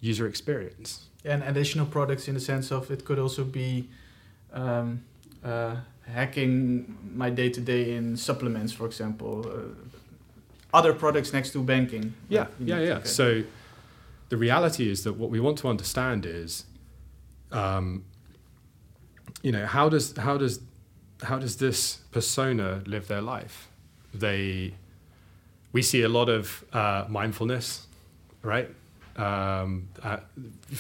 [0.02, 1.08] user experience?
[1.26, 3.90] And additional products in the sense of it could also be
[4.54, 5.04] um,
[5.44, 5.76] uh,
[6.14, 9.46] hacking my day to day in supplements, for example.
[9.48, 9.90] Uh,
[10.74, 12.14] other products next to banking.
[12.30, 12.94] Yeah, yeah, yeah.
[12.98, 13.08] okay.
[13.08, 13.44] So
[14.30, 16.66] the reality is that what we want to understand is,
[17.52, 18.06] um,
[19.42, 20.60] you know, how does how does
[21.24, 23.68] how does this persona live their life?
[24.14, 24.74] They,
[25.72, 27.88] we see a lot of uh, mindfulness,
[28.42, 28.70] right?
[29.16, 30.18] Um, uh,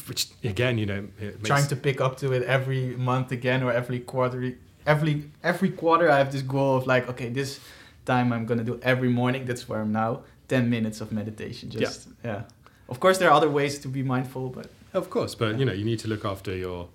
[0.08, 1.08] which again, you know,
[1.43, 4.56] trying to pick up to it every month again or every quarter.
[4.86, 7.60] Every every quarter, I have this goal of like, okay, this
[8.06, 9.45] time I'm gonna do every morning.
[9.45, 10.21] That's where I'm now.
[10.47, 11.69] Ten minutes of meditation.
[11.69, 12.43] Just yeah.
[12.88, 15.73] Of course, there are other ways to be mindful, but Of course, but you know,
[15.73, 16.88] you need to look after your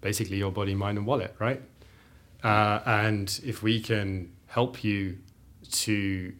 [0.00, 1.60] basically your body, mind, and wallet, right?
[2.42, 5.18] Uh, and if we can help you
[5.72, 6.32] to,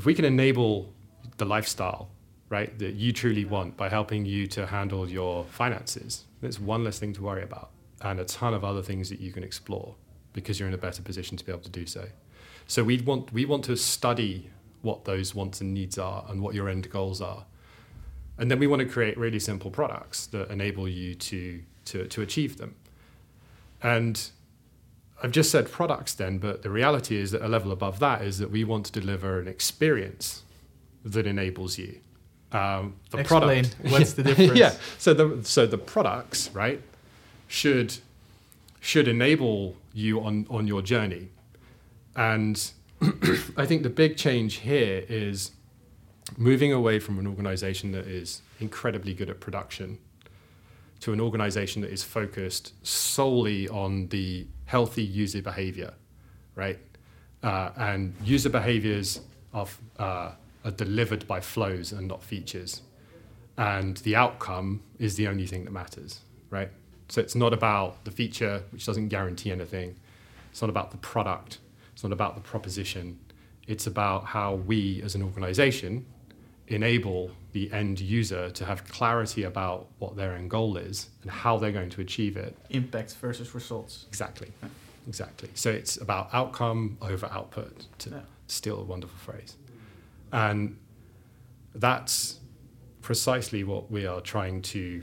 [0.00, 0.94] if we can enable
[1.36, 2.08] the lifestyle,
[2.48, 6.98] right, that you truly want by helping you to handle your finances, that's one less
[6.98, 7.68] thing to worry about,
[8.00, 9.94] and a ton of other things that you can explore
[10.32, 12.08] because you're in a better position to be able to do so.
[12.66, 14.48] So we want we want to study
[14.80, 17.44] what those wants and needs are and what your end goals are
[18.40, 22.22] and then we want to create really simple products that enable you to to to
[22.22, 22.74] achieve them
[23.82, 24.30] and
[25.22, 28.38] i've just said products then but the reality is that a level above that is
[28.38, 30.42] that we want to deliver an experience
[31.04, 32.00] that enables you.
[32.52, 33.64] Um, the explain.
[33.64, 33.76] product.
[33.90, 34.54] What's the difference.
[34.54, 34.74] yeah.
[34.98, 36.82] So the so the products right
[37.46, 37.98] should
[38.80, 41.28] should enable you on on your journey.
[42.16, 42.70] And
[43.56, 45.52] i think the big change here is
[46.36, 49.96] moving away from an organization that is incredibly good at production
[51.00, 55.94] to an organization that is focused solely on the healthy user behavior,
[56.54, 56.78] right?
[57.42, 59.20] Uh, and user behaviors
[59.54, 59.66] are,
[59.98, 60.32] uh,
[60.64, 62.82] are delivered by flows and not features.
[63.56, 66.70] And the outcome is the only thing that matters, right?
[67.08, 69.96] So it's not about the feature, which doesn't guarantee anything.
[70.50, 71.58] It's not about the product.
[71.92, 73.18] It's not about the proposition.
[73.66, 76.06] It's about how we as an organization
[76.74, 81.58] enable the end user to have clarity about what their end goal is and how
[81.58, 82.56] they're going to achieve it.
[82.70, 84.04] Impact versus results.
[84.08, 84.48] Exactly.
[85.08, 85.48] Exactly.
[85.54, 88.20] So it's about outcome over output, to Yeah.
[88.46, 89.56] steal a wonderful phrase.
[90.32, 90.76] And
[91.74, 92.38] that's
[93.02, 95.02] precisely what we are trying to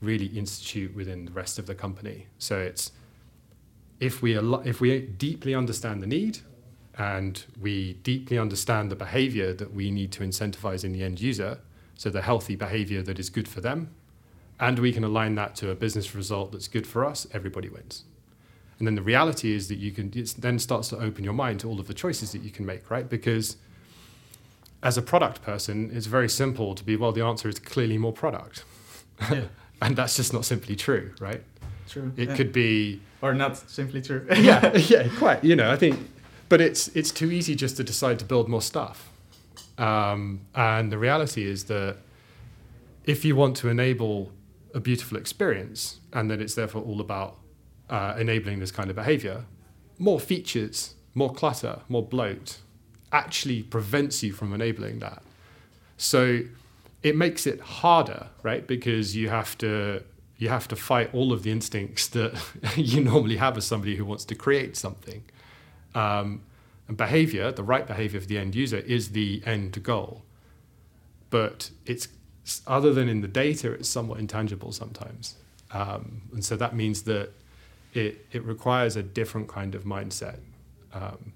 [0.00, 2.26] really institute within the rest of the company.
[2.38, 2.90] So it's
[4.00, 6.38] if we al- if we deeply understand the need
[7.00, 11.58] and we deeply understand the behavior that we need to incentivize in the end user,
[11.94, 13.88] so the healthy behavior that is good for them,
[14.60, 18.04] and we can align that to a business result that's good for us, everybody wins.
[18.78, 21.60] And then the reality is that you can it then starts to open your mind
[21.60, 23.08] to all of the choices that you can make, right?
[23.08, 23.56] Because
[24.82, 28.12] as a product person, it's very simple to be, well, the answer is clearly more
[28.12, 28.64] product.
[29.30, 29.44] Yeah.
[29.82, 31.42] and that's just not simply true, right?
[31.88, 32.12] True.
[32.18, 32.36] It yeah.
[32.36, 34.26] could be or not simply true.
[34.36, 35.42] yeah, yeah, quite.
[35.44, 35.98] You know, I think,
[36.50, 39.08] but it's it's too easy just to decide to build more stuff.
[39.78, 41.96] Um, and the reality is that
[43.04, 44.32] if you want to enable
[44.74, 47.38] a beautiful experience and that it's therefore all about
[47.88, 49.46] uh, enabling this kind of behavior,
[49.98, 52.58] more features, more clutter, more bloat
[53.12, 55.22] actually prevents you from enabling that.
[55.96, 56.40] So
[57.02, 58.66] it makes it harder, right?
[58.66, 60.02] Because you have to
[60.36, 62.32] you have to fight all of the instincts that
[62.76, 65.22] you normally have as somebody who wants to create something.
[65.94, 66.42] Um,
[66.88, 70.22] and behavior, the right behavior for the end user, is the end goal.
[71.30, 72.08] But it's
[72.66, 75.36] other than in the data, it's somewhat intangible sometimes.
[75.72, 77.30] Um, and so that means that
[77.94, 80.38] it, it requires a different kind of mindset.
[80.92, 81.32] Um,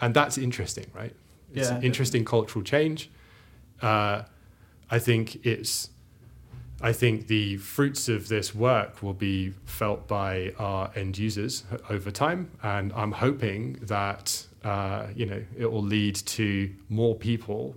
[0.00, 1.14] and that's interesting, right?
[1.52, 3.10] It's Yeah, interesting cultural change.
[3.82, 4.22] Uh,
[4.90, 5.90] I think it's
[6.84, 12.10] I think the fruits of this work will be felt by our end users over
[12.10, 17.74] time, and I'm hoping that uh, you know it will lead to more people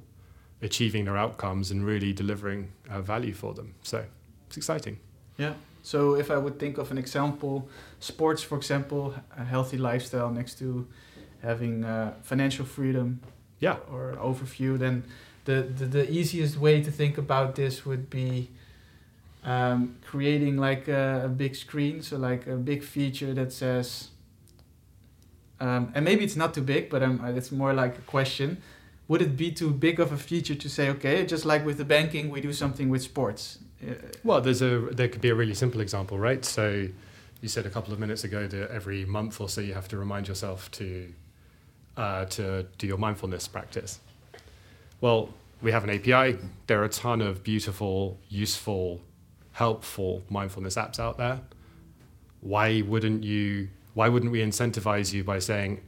[0.62, 3.76] achieving their outcomes and really delivering uh, value for them.
[3.82, 4.04] So
[4.48, 5.00] it's exciting.
[5.38, 5.54] Yeah.
[5.84, 10.60] So if I would think of an example, sports, for example, a healthy lifestyle next
[10.60, 10.86] to
[11.41, 13.22] having uh, financial freedom
[13.60, 15.04] Yeah, or overview, then
[15.46, 18.50] the, the, the easiest way to think about this would be
[19.47, 24.10] um, creating like a, a big screen, so like a big feature that says,
[25.62, 28.62] um, and maybe it's not too big, but um, it's more like a question.
[29.07, 31.86] Would it be too big of a feature to say, okay, just like with the
[31.86, 33.60] banking, we do something with sports?
[33.81, 36.43] Uh, Well, there's a there could be a really simple example, right?
[36.43, 36.89] So
[37.41, 39.97] you said a couple of minutes ago that every month or so you have to
[39.97, 41.13] remind yourself to
[41.95, 44.01] uh, to do your mindfulness practice.
[44.99, 45.29] Well,
[45.62, 46.38] we have an API.
[46.67, 48.99] There are a ton of beautiful, useful,
[49.62, 51.39] helpful mindfulness apps out there.
[52.41, 53.70] Why wouldn't you?
[53.96, 55.82] Why wouldn't we incentivize you by saying,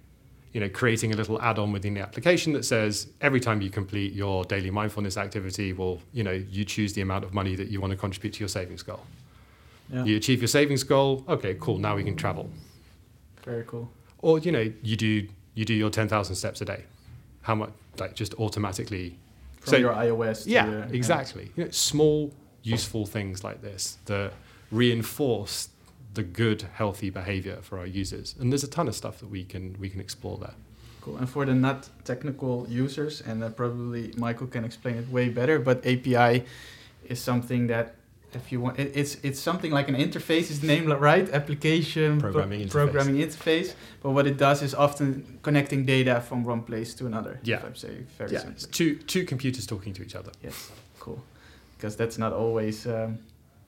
[0.54, 4.14] you know, creating a little add-on within the application that says every time you complete
[4.14, 7.80] your daily mindfulness activity, well, you know, you choose the amount of money that you
[7.80, 9.02] want to contribute to your savings goal.
[9.94, 10.04] yeah.
[10.04, 11.24] You achieve your savings goal.
[11.30, 11.78] Okay, cool.
[11.78, 12.50] Now we can travel.
[13.46, 13.92] Very cool.
[14.24, 16.86] Or you know, you do you do your ten thousand steps a day.
[17.44, 17.70] How much?
[18.00, 19.16] Like just automatically.
[19.60, 20.46] From So- your iOS.
[20.46, 21.52] To Yeah, your, exactly.
[21.56, 24.34] You know, small, useful things like this that
[24.72, 25.70] reinforce
[26.14, 28.36] the good, healthy behavior for our users.
[28.40, 30.56] And there's a ton of stuff that we can we can explore there.
[31.02, 31.18] Cool.
[31.18, 35.60] And for the not technical users, and uh, probably Michael can explain it way better,
[35.60, 36.44] but API
[37.08, 37.96] is something that
[38.34, 41.30] if you want, it, it's it's something like an interface is the name right?
[41.32, 42.72] Application pro- Programming interface.
[42.72, 43.74] programming interface.
[44.04, 47.40] But what it does is often connecting data from one place to another.
[47.44, 47.58] Yeah.
[47.58, 48.56] If I'm saying very yeah, simply.
[48.56, 50.32] it's two two computers talking to each other.
[50.44, 51.24] Yes, cool.
[51.80, 52.86] Because that's not always.
[52.86, 53.20] Um,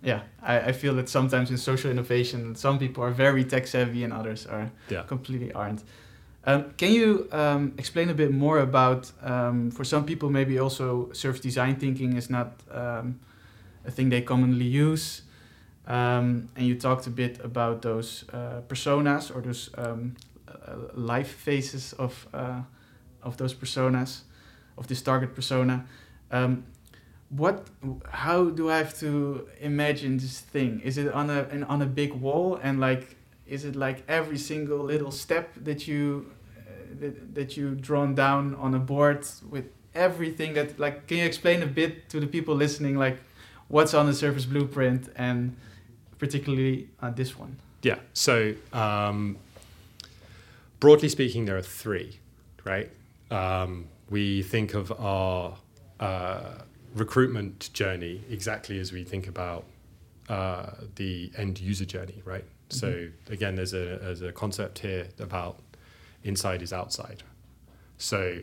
[0.04, 4.04] yeah, I, I feel that sometimes in social innovation, some people are very tech savvy
[4.04, 5.04] and others are Yeah.
[5.08, 5.84] completely aren't.
[6.44, 11.12] Um, can you um, explain a bit more about, um, for some people, maybe also
[11.14, 13.20] service design thinking is not um,
[13.86, 15.22] a thing they commonly use.
[15.88, 20.16] Um, and you talked a bit about those uh, personas or those um,
[20.48, 22.62] uh, life phases of, uh,
[23.22, 24.22] of those personas,
[24.78, 25.86] of this target persona.
[27.36, 27.68] What
[28.10, 31.86] how do i have to imagine this thing is it on a an, on a
[31.86, 33.16] big wall and like
[33.48, 36.62] is it like every single little step that you uh,
[37.00, 39.66] that, that you drawn down on a board with
[39.96, 43.18] everything that like can you explain a bit to the people listening like
[43.70, 45.56] what's on the surface blueprint and
[46.20, 48.00] particularly on this one Yeah.
[48.14, 49.38] So um,
[50.80, 52.20] broadly speaking, there are three,
[52.64, 52.90] right?
[53.30, 55.58] Um, we think of our
[56.00, 56.60] uh,
[56.94, 59.66] recruitment journey exactly as we think about
[60.30, 62.46] uh, the end user journey, right?
[62.70, 65.60] So again, there's a there's a concept here about
[66.24, 67.24] inside is outside.
[67.98, 68.40] So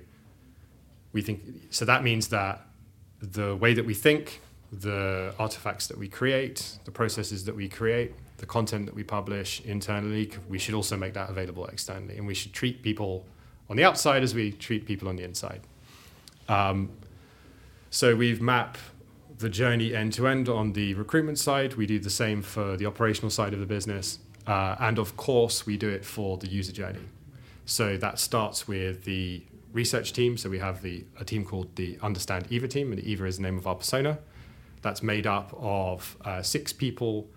[1.12, 2.66] we think so that means that
[3.20, 4.40] the way that we think,
[4.70, 9.60] the artifacts that we create, the processes that we create, the content that we publish
[9.62, 13.24] internally, we should also make that available externally, and we should treat people
[13.70, 15.62] on the outside as we treat people on the inside.
[16.48, 16.90] Um,
[17.90, 18.80] so we've mapped
[19.38, 21.74] the journey end to end on the recruitment side.
[21.74, 24.18] We do the same for the operational side of the business.
[24.46, 27.06] Uh, and of course, we do it for the user journey.
[27.66, 30.36] So that starts with the research team.
[30.36, 33.42] So we have the, a team called the Understand Eva team, and Eva is the
[33.42, 34.18] name of our persona.
[34.82, 37.28] That's made up of uh, six people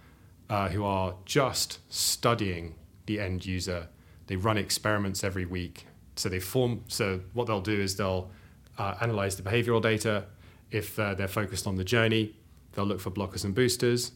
[0.50, 2.76] uh, who are just studying
[3.06, 3.90] the end user.
[4.28, 5.88] They run experiments every week.
[6.16, 6.84] So they form.
[6.88, 8.32] So what they'll do is they'll
[8.78, 10.26] uh, analyze the behavioral data.
[10.72, 12.36] If uh, they're focused on the journey,
[12.74, 14.12] they'll look for blockers and boosters.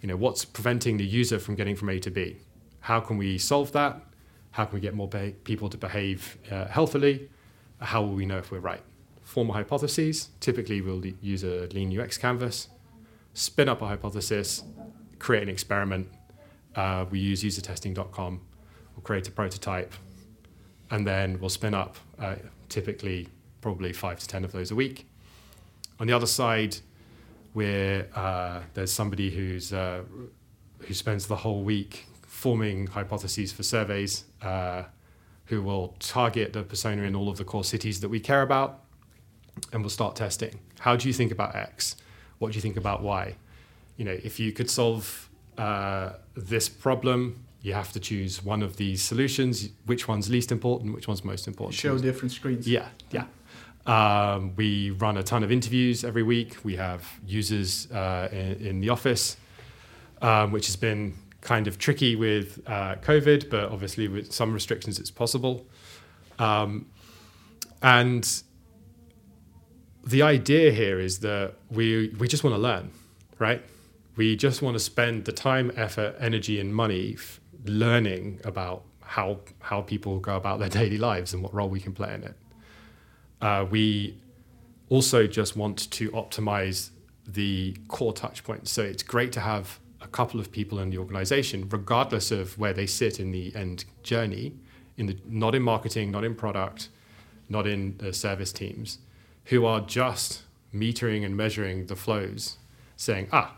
[0.00, 2.36] You know, what's preventing the user from getting from A to B?
[2.80, 4.00] How can we solve that?
[4.52, 7.28] How can we get more beha- people to behave uh, healthily?
[7.80, 8.82] How will we know if we're right?
[9.22, 10.30] Form a hypotheses.
[10.40, 12.68] Typically, we'll use a lean UX canvas.
[13.34, 14.62] spin up a hypothesis,
[15.18, 16.08] create an experiment.
[16.74, 18.40] Uh, we use usertesting.com.
[18.94, 19.92] We'll create a prototype,
[20.90, 22.36] and then we'll spin up uh,
[22.68, 23.28] typically
[23.60, 25.06] probably five to ten of those a week.
[25.98, 26.76] On the other side,
[27.52, 30.02] where uh, there's somebody who's uh,
[30.80, 34.82] who spends the whole week forming hypotheses for surveys, uh,
[35.46, 38.84] who will target the persona in all of the core cities that we care about,
[39.72, 40.60] and we'll start testing.
[40.80, 41.96] How do you think about X?
[42.38, 43.36] What do you think about Y?
[43.96, 48.76] You know, if you could solve uh, this problem, you have to choose one of
[48.76, 49.70] these solutions.
[49.86, 50.94] Which one's least important?
[50.94, 51.74] Which one's most important?
[51.74, 52.68] Show different screens.
[52.68, 53.24] Yeah, yeah.
[53.86, 56.56] Um, we run a ton of interviews every week.
[56.64, 59.36] We have users uh, in, in, the office,
[60.20, 64.98] um, which has been kind of tricky with uh, COVID, but obviously with some restrictions,
[64.98, 65.66] it's possible.
[66.40, 66.86] Um,
[67.80, 68.42] and
[70.04, 72.90] the idea here is that we we just want to learn,
[73.38, 73.62] right?
[74.16, 79.40] We just want to spend the time, effort, energy, and money f- learning about how
[79.60, 82.34] how people go about their daily lives and what role we can play in it.
[83.40, 84.16] Uh, we
[84.88, 86.90] also just want to optimize
[87.26, 88.70] the core touch points.
[88.70, 92.72] So it's great to have a couple of people in the organization, regardless of where
[92.72, 94.54] they sit in the end journey,
[94.96, 96.88] in the not in marketing, not in product,
[97.48, 98.98] not in the service teams,
[99.46, 100.42] who are just
[100.74, 102.58] metering and measuring the flows,
[102.96, 103.54] saying, ah,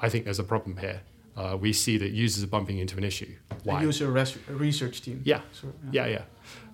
[0.00, 1.00] I think there's a problem here.
[1.36, 3.34] Uh, we see that users are bumping into an issue.
[3.64, 3.80] Why?
[3.80, 5.22] A user res- research team.
[5.24, 6.22] Yeah, so, yeah, yeah.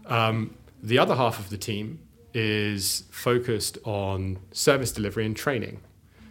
[0.09, 0.27] yeah.
[0.27, 2.01] Um, the other half of the team
[2.39, 5.81] is focused on service delivery and training.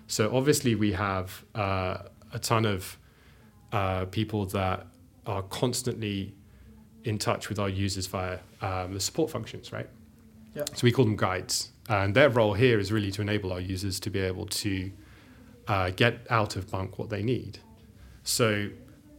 [0.08, 1.98] So obviously we have uh,
[2.32, 2.98] a ton of
[3.74, 4.88] uh, people that
[5.26, 6.34] are constantly
[7.04, 9.90] in touch with our users via um, the support functions, right?
[10.56, 10.64] Yeah.
[10.74, 14.00] So we call them guides, and their role here is really to enable our users
[14.00, 14.92] to be able to
[15.68, 17.60] uh, get out of bunq what they need.
[18.24, 18.70] So,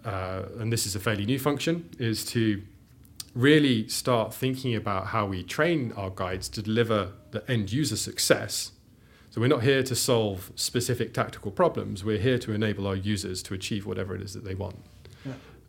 [0.07, 2.62] uh, and this is a fairly new function, is to
[3.39, 8.72] really start thinking about how we train our guides to deliver the end user success.
[9.30, 12.05] So we're not here to solve specific tactical problems.
[12.05, 14.76] We're here to enable our users to achieve whatever it is that they want.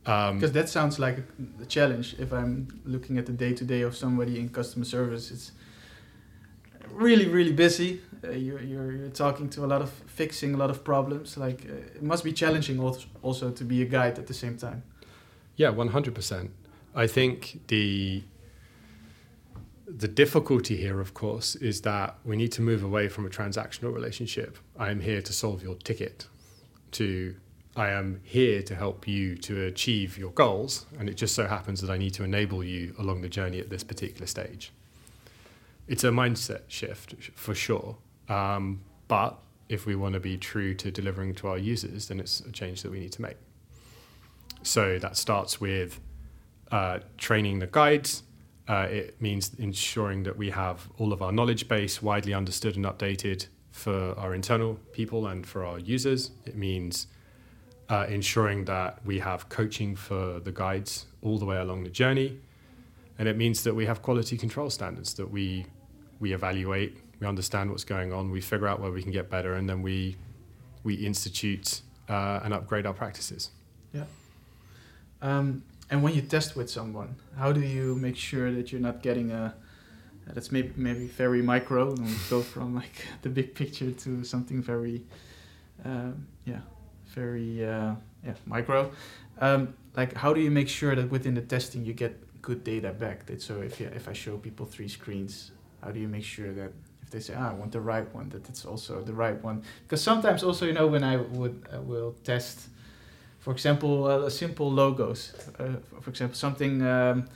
[0.04, 1.20] Because um, that sounds like
[1.62, 2.16] a, challenge.
[2.18, 5.52] If I'm looking at the day to day of somebody in customer service, it's
[6.90, 8.02] really, really busy.
[8.24, 11.38] Uh, you're, you're, you're, talking to a lot of fixing a lot of problems.
[11.38, 12.80] Like uh, it must be challenging
[13.22, 14.82] also to be a guide at the same time.
[15.56, 16.50] Yeah, 100%.
[16.96, 18.24] I think the
[19.88, 23.94] the difficulty here, of course, is that we need to move away from a transactional
[23.94, 24.58] relationship.
[24.78, 26.28] I am here to solve your ticket.
[26.92, 27.36] To
[27.76, 31.82] I am here to help you to achieve your goals, and it just so happens
[31.82, 34.72] that I need to enable you along the journey at this particular stage.
[35.88, 40.92] It's a mindset shift for sure, um, but if we want to be true to
[40.92, 43.38] delivering to our users, then it's a change that we need to make.
[44.64, 46.00] So that starts with
[46.72, 48.24] uh, training the guides.
[48.68, 52.86] Uh, it means ensuring that we have all of our knowledge base widely understood and
[52.86, 56.32] updated for our internal people and for our users.
[56.46, 57.08] It means
[57.90, 62.40] uh, ensuring that we have coaching for the guides all the way along the journey.
[63.18, 65.66] And it means that we have quality control standards that we,
[66.20, 69.56] we evaluate, we understand what's going on, we figure out where we can get better,
[69.56, 70.16] and then we,
[70.84, 73.50] we institute uh, and upgrade our practices.
[73.94, 74.06] Yeah.
[75.22, 79.02] Um, and when you test with someone, how do you make sure that you're not
[79.02, 79.56] getting a
[80.34, 84.62] that's maybe maybe very micro and we go from like the big picture to something
[84.62, 85.02] very
[85.86, 86.12] uh,
[86.46, 86.60] yeah
[87.08, 88.92] very uh, yeah micro.
[89.42, 92.92] Um, like how do you make sure that within the testing you get good data
[92.92, 93.26] back?
[93.26, 95.52] That so if you, if I show people three screens
[95.84, 98.30] how do you make sure that if they say ah, I want the right one
[98.30, 99.64] that it's also the right one?
[99.84, 102.70] Because sometimes also you know when I would uh, will test
[103.40, 105.34] for example, uh, simple logos.
[105.58, 107.28] Uh, for example, something um,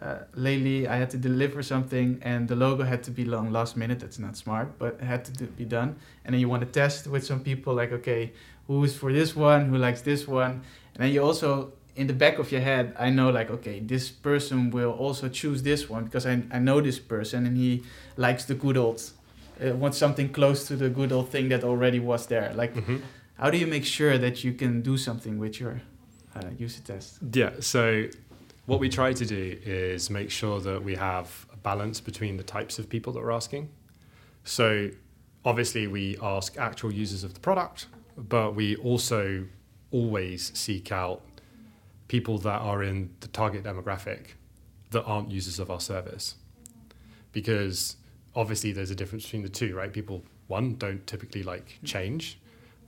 [0.00, 3.76] uh, lately I had to deliver something and the logo had to be long last
[3.76, 4.00] minute.
[4.00, 5.96] That's not smart, but it had to do, be done.
[6.24, 8.32] And then you want to test with some people, like, okay,
[8.66, 9.66] who's for this one?
[9.66, 10.62] Who likes this one?
[10.94, 14.10] And then you also in the back of your head, I know like, okay, this
[14.10, 17.84] person will also choose this one because I, I know this person and he
[18.18, 19.02] likes the good old,
[19.64, 22.52] uh, wants something close to the good old thing that already was there.
[22.54, 22.98] Like, mm-hmm
[23.38, 25.80] how do you make sure that you can do something with your
[26.34, 27.18] uh, user test?
[27.32, 28.06] Yeah, so
[28.64, 32.42] what we try to do is make sure that we have a balance between the
[32.42, 33.68] types of people that we're asking.
[34.44, 34.90] So
[35.44, 39.46] obviously, we ask actual users of the product, but we also
[39.90, 41.22] always seek out
[42.08, 44.28] people that are in the target demographic
[44.90, 46.36] that aren't users of our service.
[47.32, 47.96] Because
[48.34, 49.92] obviously, there's a difference between the two, right?
[49.92, 52.38] People, one, don't typically like change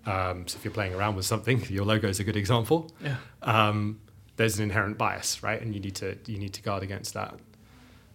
[0.07, 2.90] Um, so if you're playing around with something, your logo is a good example.
[3.03, 3.16] Yeah.
[3.42, 4.01] Um,
[4.36, 5.61] there's an inherent bias, right?
[5.61, 7.34] And you need to you need to guard against that.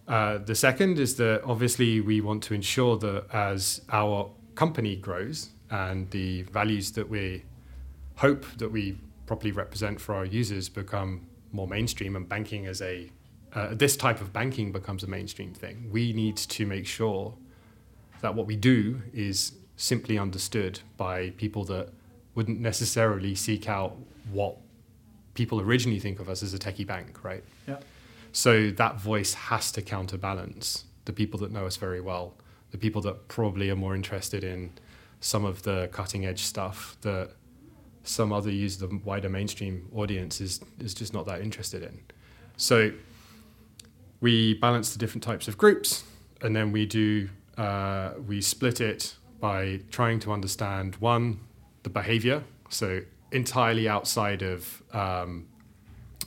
[0.08, 5.50] Uh, the second is that obviously we want to ensure that as our company grows
[5.70, 7.42] and the values that we
[8.16, 13.10] hope that we properly represent for our users become more mainstream and banking as a
[13.54, 15.88] uh, this type of banking becomes a mainstream thing.
[15.92, 17.34] We need to make sure
[18.20, 21.90] that what we do is simply understood by people that
[22.34, 23.96] wouldn't necessarily seek out
[24.32, 24.56] what
[25.34, 27.44] people originally think of us as a techie bank, right?
[27.66, 27.78] Yeah.
[28.32, 32.34] So that voice has to counterbalance the people that know us very well,
[32.70, 34.72] the people that probably are more interested in
[35.20, 37.30] some of the cutting edge stuff that
[38.02, 41.98] some other use the wider mainstream audience is is just not that interested in.
[42.56, 42.92] So
[44.20, 46.04] we balance the different types of groups,
[46.42, 51.40] and then we do uh, we split it by trying to understand one
[51.82, 52.42] the behavior.
[52.68, 53.00] So
[53.32, 55.46] entirely outside of um,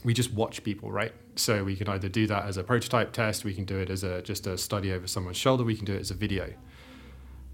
[0.04, 1.14] we just watch people, right?
[1.36, 4.04] So we can either do that as a prototype test, we can do it as
[4.04, 6.54] a just a study over someone's shoulder, we can do it as a video.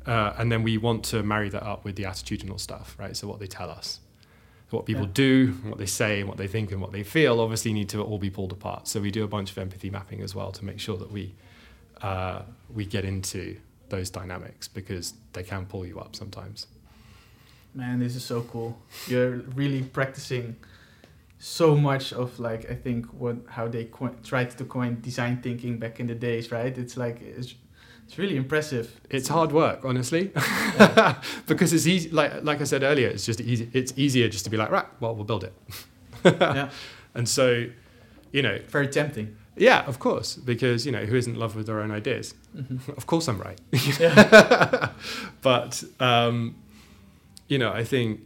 [0.05, 3.15] Uh, and then we want to marry that up with the attitudinal stuff, right?
[3.15, 3.99] So what they tell us,
[4.69, 5.11] what people Yeah.
[5.13, 8.17] do, what they say, what they think, and what they feel, obviously need to all
[8.17, 8.87] be pulled apart.
[8.87, 11.35] So we do a bunch of empathy mapping as well to make sure that we
[12.01, 12.41] uh,
[12.73, 13.55] we get into
[13.93, 16.67] those dynamics because they can pull you up sometimes.
[17.75, 18.77] Man, this is so cool.
[19.07, 20.55] You're really practicing
[21.37, 25.77] so much of like I think what how they co- tried to coin design thinking
[25.77, 26.75] back in the days, right?
[26.83, 27.53] It's like it's,
[28.07, 28.87] it's really impressive.
[29.09, 30.23] It's hard work, honestly,
[31.47, 32.09] because it's easy.
[32.09, 33.69] Like like I said earlier, it's just easy.
[33.73, 35.53] It's easier just to be like, right, well, we'll build it.
[36.25, 36.69] yeah,
[37.13, 37.67] And so,
[38.31, 39.35] you know, very tempting.
[39.55, 42.33] Yeah, of course, because you know, who isn't in love with their own ideas?
[42.55, 42.79] Mhm.
[42.97, 43.59] Of course, I'm right.
[43.99, 44.89] Yeah.
[45.41, 46.55] but um,
[47.47, 48.21] you know, I think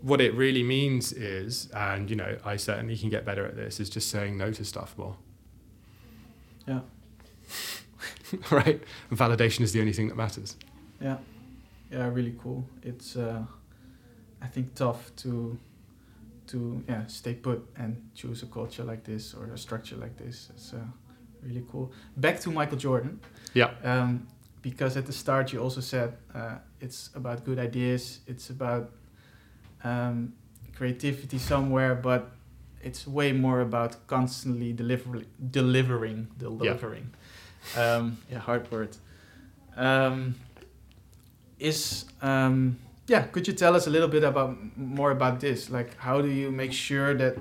[0.00, 3.78] what it really means is, and you know, I certainly can get better at this,
[3.80, 5.16] is just saying no to stuff more.
[6.66, 6.80] Yeah.
[8.50, 8.80] right?
[9.10, 10.56] And validation is the only thing that matters.
[11.00, 11.18] Yeah,
[11.90, 12.64] yeah, really cool.
[12.82, 13.42] It's uh,
[14.40, 15.58] I think tough to
[16.48, 20.50] to yeah stay put and choose a culture like this or a structure like this.
[20.54, 20.78] It's uh,
[21.42, 21.92] really cool.
[22.16, 23.20] Back to Michael Jordan.
[23.54, 23.70] Yeah.
[23.84, 24.26] Um,
[24.62, 28.20] because at the start you also said uh, it's about good ideas.
[28.26, 28.90] It's about
[29.84, 30.34] um,
[30.76, 32.30] creativity somewhere, but
[32.82, 37.10] it's way more about constantly deliver- delivering, delivering.
[37.76, 37.94] Yeah.
[37.96, 38.96] Um, yeah, hard word.
[39.76, 40.34] Um,
[41.58, 42.76] is um,
[43.06, 45.70] yeah, could you tell us a little bit about more about this?
[45.70, 47.36] Like, how do you make sure that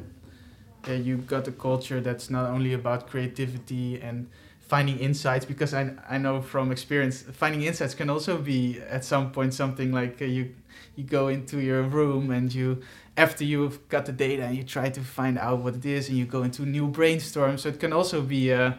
[0.88, 4.28] uh, you've got a culture that's not only about creativity and
[4.60, 5.46] finding insights?
[5.46, 9.92] Because I I know from experience, finding insights can also be at some point something
[9.92, 10.56] like uh, you
[10.96, 12.82] you go into your room and you
[13.16, 16.18] after you've got the data and you try to find out what it is and
[16.18, 17.58] you go into new brainstorm.
[17.58, 18.74] So it can also be uh,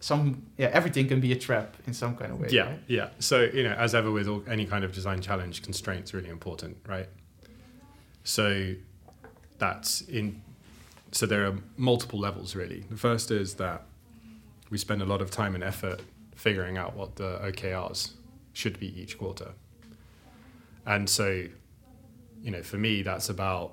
[0.00, 2.48] some yeah everything can be a trap in some kind of way.
[2.50, 2.80] Yeah, right?
[2.86, 3.08] yeah.
[3.18, 6.76] So you know, as ever with all, any kind of design challenge, constraints really important,
[6.86, 7.08] right?
[8.24, 8.74] So
[9.58, 10.42] that's in.
[11.10, 12.84] So there are multiple levels really.
[12.90, 13.82] The first is that
[14.70, 16.02] we spend a lot of time and effort
[16.34, 18.12] figuring out what the OKRs
[18.52, 19.52] should be each quarter,
[20.88, 21.44] and so,
[22.42, 23.72] you know, for me, that's about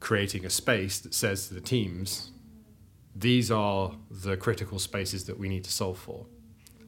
[0.00, 2.32] creating a space that says to the teams,
[3.14, 6.26] these are the critical spaces that we need to solve for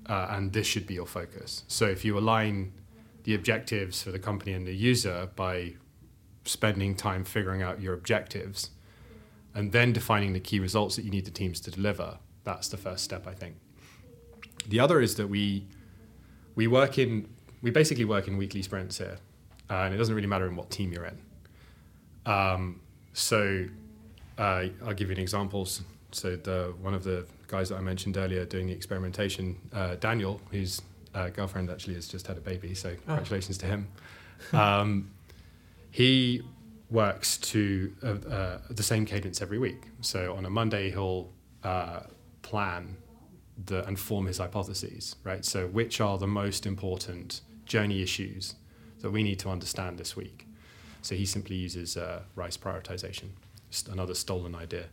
[0.07, 1.65] uh, and this should be your focus.
[1.69, 2.73] So if you align
[3.25, 5.75] the objectives for the company and the user by
[6.45, 8.71] spending time figuring out your objectives
[9.55, 12.77] and then defining the key results that you need the teams to deliver, that's the
[12.77, 13.57] first step, I think.
[14.69, 15.67] The other is that we
[16.55, 17.29] we work in
[17.63, 19.17] we basically work in weekly sprints here,
[19.71, 21.19] and it doesn't really matter in what team you're in.
[22.27, 22.81] Um,
[23.13, 23.67] so
[24.39, 25.67] uh, I'll give you an example.
[26.15, 30.41] So the one of the guys that I mentioned earlier doing the experimentation, uh, Daniel,
[30.51, 30.81] whose
[31.15, 33.89] uh, girlfriend actually has just had a baby, so congratulations to him.
[34.53, 35.11] Um,
[35.91, 36.43] he
[36.91, 39.83] works to uh, uh, the same cadence every week.
[40.01, 41.31] So on a Monday, he'll
[41.63, 42.01] uh,
[42.43, 42.97] plan
[43.67, 45.45] the, and form his hypotheses, right?
[45.45, 48.57] So which are the most important journey issues
[49.01, 50.47] that we need to understand this week?
[51.03, 53.31] So he simply uses uh, RICE prioritization,
[53.71, 54.87] just another stolen idea.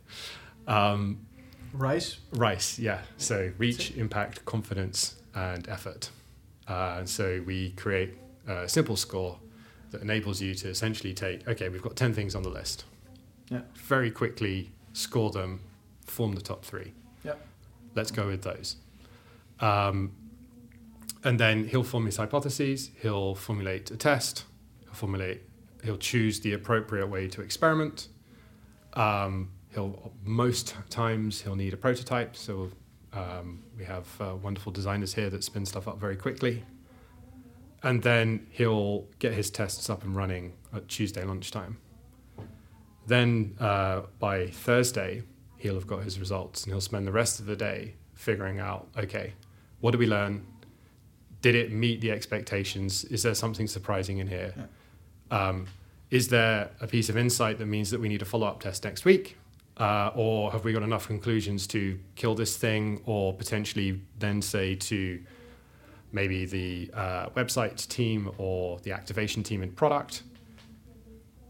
[0.66, 1.26] Um,
[1.72, 2.18] Rice.
[2.32, 3.00] RICE, yeah.
[3.16, 6.10] So reach, impact, confidence, and effort.
[6.68, 8.14] Uh, and so we create
[8.46, 9.38] a simple score
[9.90, 12.84] that enables you to essentially take, okay, we've got 10 things on the list.
[13.50, 13.62] Yeah.
[13.74, 15.60] Very quickly score them,
[16.06, 16.92] form the top three.
[17.24, 17.34] Yeah.
[17.94, 18.76] Let's go with those.
[19.60, 20.12] Um,
[21.24, 24.44] and then he'll form his hypotheses, he'll formulate a test,
[24.84, 25.42] he'll formulate
[25.84, 28.08] he'll choose the appropriate way to experiment.
[28.94, 32.36] Um, he'll most times he'll need a prototype.
[32.36, 32.70] So
[33.12, 36.64] um, we have uh, wonderful designers here that spin stuff up very quickly.
[37.82, 41.78] And then he'll get his tests up and running at Tuesday lunchtime.
[43.06, 45.22] Then uh, by Thursday,
[45.56, 48.88] he'll have got his results and he'll spend the rest of the day figuring out
[48.96, 49.32] okay,
[49.80, 50.46] what did we learn?
[51.40, 53.04] Did it meet the expectations?
[53.06, 54.54] Is there something surprising in here?
[54.56, 55.48] Yeah.
[55.48, 55.66] Um,
[56.10, 58.84] is there a piece of insight that means that we need a follow up test
[58.84, 59.36] next week?
[59.78, 64.74] Uh, or have we got enough conclusions to kill this thing or potentially then say
[64.74, 65.18] to
[66.12, 70.24] maybe the uh, website team or the activation team in product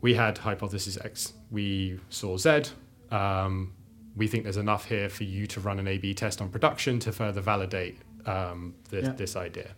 [0.02, 2.62] we had hypothesis x we saw z
[3.10, 3.72] um,
[4.16, 7.10] we think there's enough here for you to run an a-b test on production to
[7.10, 9.12] further validate um, this, Yeah.
[9.14, 9.70] this idea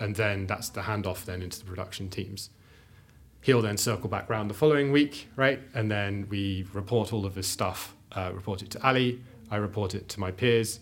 [0.00, 2.50] and then that's the handoff then into the production teams
[3.42, 5.60] he'll then circle back round the following week, right?
[5.74, 9.20] And then we report all of this stuff, uh, report it to Ali,
[9.50, 10.80] I report it to my peers,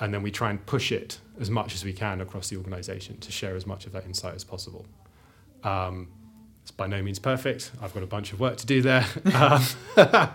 [0.00, 3.18] and then we try and push it as much as we can across the organization
[3.18, 4.86] to share as much of that insight as possible.
[5.62, 6.08] Um,
[6.62, 7.72] it's by no means perfect.
[7.82, 9.04] I've got a bunch of work to do there.
[9.34, 9.62] um,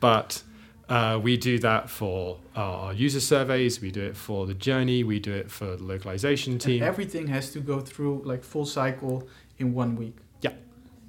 [0.00, 0.42] but
[0.88, 5.18] uh, we do that for our user surveys, we do it for the journey, we
[5.18, 6.82] do it for the localization And team.
[6.82, 9.26] everything has to go through like full cycle
[9.58, 10.16] in one week.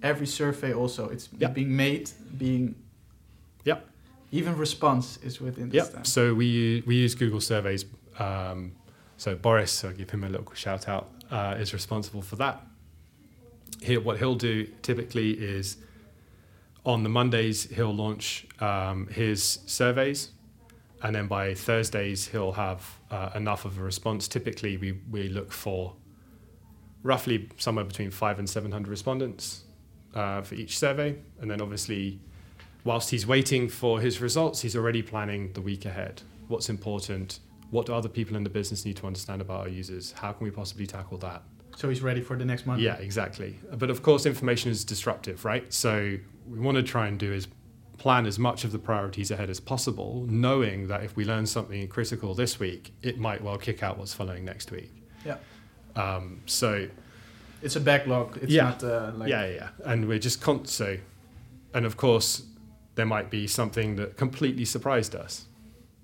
[0.03, 0.09] Yeah.
[0.09, 1.49] Every survey also, it's Yeah.
[1.49, 2.75] being made, being.
[3.63, 3.79] Yeah.
[4.31, 6.05] Even response is within this time.
[6.05, 7.85] So we we use Google Surveys.
[8.19, 8.73] Um,
[9.17, 12.61] so Boris, I'll give him a little shout out, uh, is responsible for that.
[13.81, 15.77] Here, what he'll do typically is
[16.85, 20.31] on the Mondays he'll launch um, his surveys,
[21.01, 22.81] and then by Thursdays he'll have
[23.11, 24.27] uh, enough of a response.
[24.27, 25.95] Typically, we we look for
[27.03, 29.63] roughly somewhere between five and seven hundred respondents
[30.13, 32.19] uh, for each survey, and then obviously
[32.83, 36.21] whilst he's waiting for his results, he's already planning the week ahead.
[36.47, 37.39] What's important?
[37.71, 40.11] What do other people in the business need to understand about our users?
[40.11, 41.43] How can we possibly tackle that?
[41.75, 42.81] So he's ready for the next month.
[42.81, 43.57] Yeah, exactly.
[43.77, 45.71] But of course, information is disruptive, right?
[45.73, 47.47] So we want to try and do is
[47.97, 51.87] plan as much of the priorities ahead as possible, knowing that if we learn something
[51.87, 54.91] critical this week, it might well kick out what's following next week.
[55.25, 55.37] Yeah.
[55.95, 56.87] Um, so
[57.63, 58.37] It's a backlog.
[58.41, 58.63] It's Yeah.
[58.69, 59.29] not uh, like.
[59.29, 59.69] yeah, yeah, yeah.
[59.91, 60.97] And we're just con- so,
[61.73, 62.43] and of course,
[62.95, 65.45] there might be something that completely surprised us,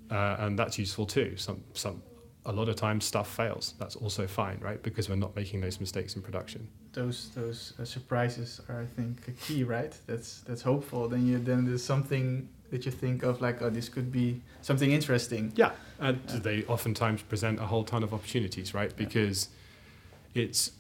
[0.10, 1.36] uh, and that's useful too.
[1.38, 2.02] Some, some,
[2.46, 3.74] a lot of times stuff fails.
[3.78, 4.82] That's also fine, right?
[4.82, 6.68] Because we're not making those mistakes in production.
[6.94, 9.94] Those those uh, surprises are, I think, a key, right?
[10.08, 11.08] That's that's hopeful.
[11.10, 14.92] Then you then there's something that you think of like, oh, this could be something
[14.92, 15.52] interesting.
[15.56, 16.40] Yeah, and Yeah.
[16.40, 18.96] they oftentimes present a whole ton of opportunities, right?
[18.96, 19.50] Because
[20.34, 20.72] it's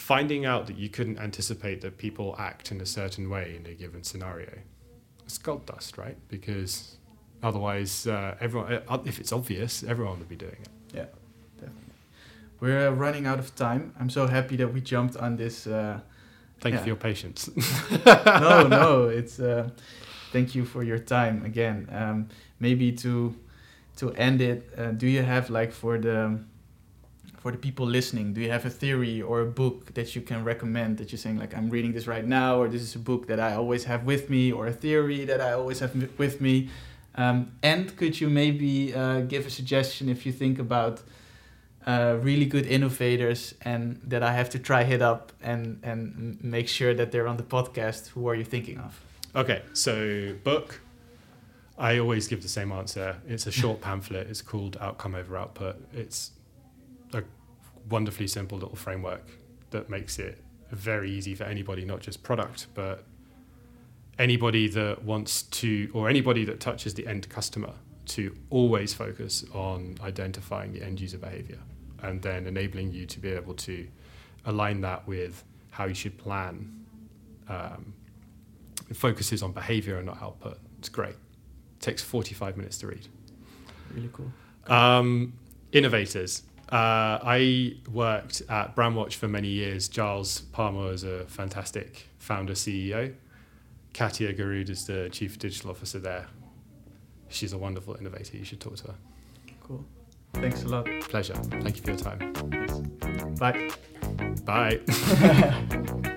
[0.00, 3.74] finding out that you couldn't anticipate that people act in a certain way in a
[3.74, 4.50] given scenario.
[5.26, 6.16] It's gold dust, right?
[6.28, 6.96] Because
[7.42, 10.68] otherwise, uh, everyone, uh, if it's obvious, everyone would be doing it.
[10.94, 11.04] Yeah,
[11.58, 11.94] definitely.
[12.60, 13.94] We're uh, running out of time.
[14.00, 15.66] I'm so happy that we jumped on this.
[15.66, 16.00] Uh,
[16.60, 17.50] Thank you for your patience.
[18.06, 19.38] no, no, it's.
[19.38, 19.70] Uh,
[20.32, 21.88] thank you for your time again.
[21.92, 22.28] Um,
[22.58, 23.34] maybe to
[23.96, 26.38] to end it, uh, do you have like for the
[27.40, 30.44] for the people listening, do you have a theory or a book that you can
[30.44, 33.26] recommend that you're saying like I'm reading this right now, or this is a book
[33.28, 36.68] that I always have with me, or a theory that I always have with me?
[37.14, 41.02] Um, and could you maybe uh, give a suggestion if you think about
[41.86, 46.68] uh, really good innovators and that I have to try hit up and and make
[46.68, 48.08] sure that they're on the podcast?
[48.08, 49.00] Who are you thinking of?
[49.34, 50.82] Okay, so book.
[51.78, 53.16] I always give the same answer.
[53.26, 54.26] It's a short pamphlet.
[54.28, 55.76] It's called Outcome Over Output.
[55.94, 56.32] It's
[57.90, 59.26] wonderfully simple little framework
[59.70, 63.04] that makes it very easy for anybody, not just product, but
[64.18, 67.72] anybody that wants to, or anybody that touches the end customer,
[68.06, 71.58] to always focus on identifying the end user behavior
[72.02, 73.86] and then enabling you to be able to
[74.46, 76.84] align that with how you should plan.
[77.48, 77.94] Um,
[78.88, 80.58] it focuses on behavior and not output.
[80.78, 81.10] It's great.
[81.10, 83.06] It takes 45 minutes to read.
[83.94, 84.32] Really cool.
[84.66, 85.34] Um,
[85.72, 86.42] innovators.
[86.70, 89.88] Uh, I worked at Brandwatch for many years.
[89.88, 93.12] Giles Palmer is a fantastic founder CEO.
[93.92, 96.28] Katia Garud is the chief digital officer there.
[97.28, 98.36] She's a wonderful innovator.
[98.36, 98.94] You should talk to her.
[99.64, 99.84] Cool.
[100.34, 100.86] Thanks a lot.
[101.02, 101.34] Pleasure.
[101.34, 103.34] Thank you for your time.
[103.38, 103.70] Bye.
[104.44, 106.16] Bye.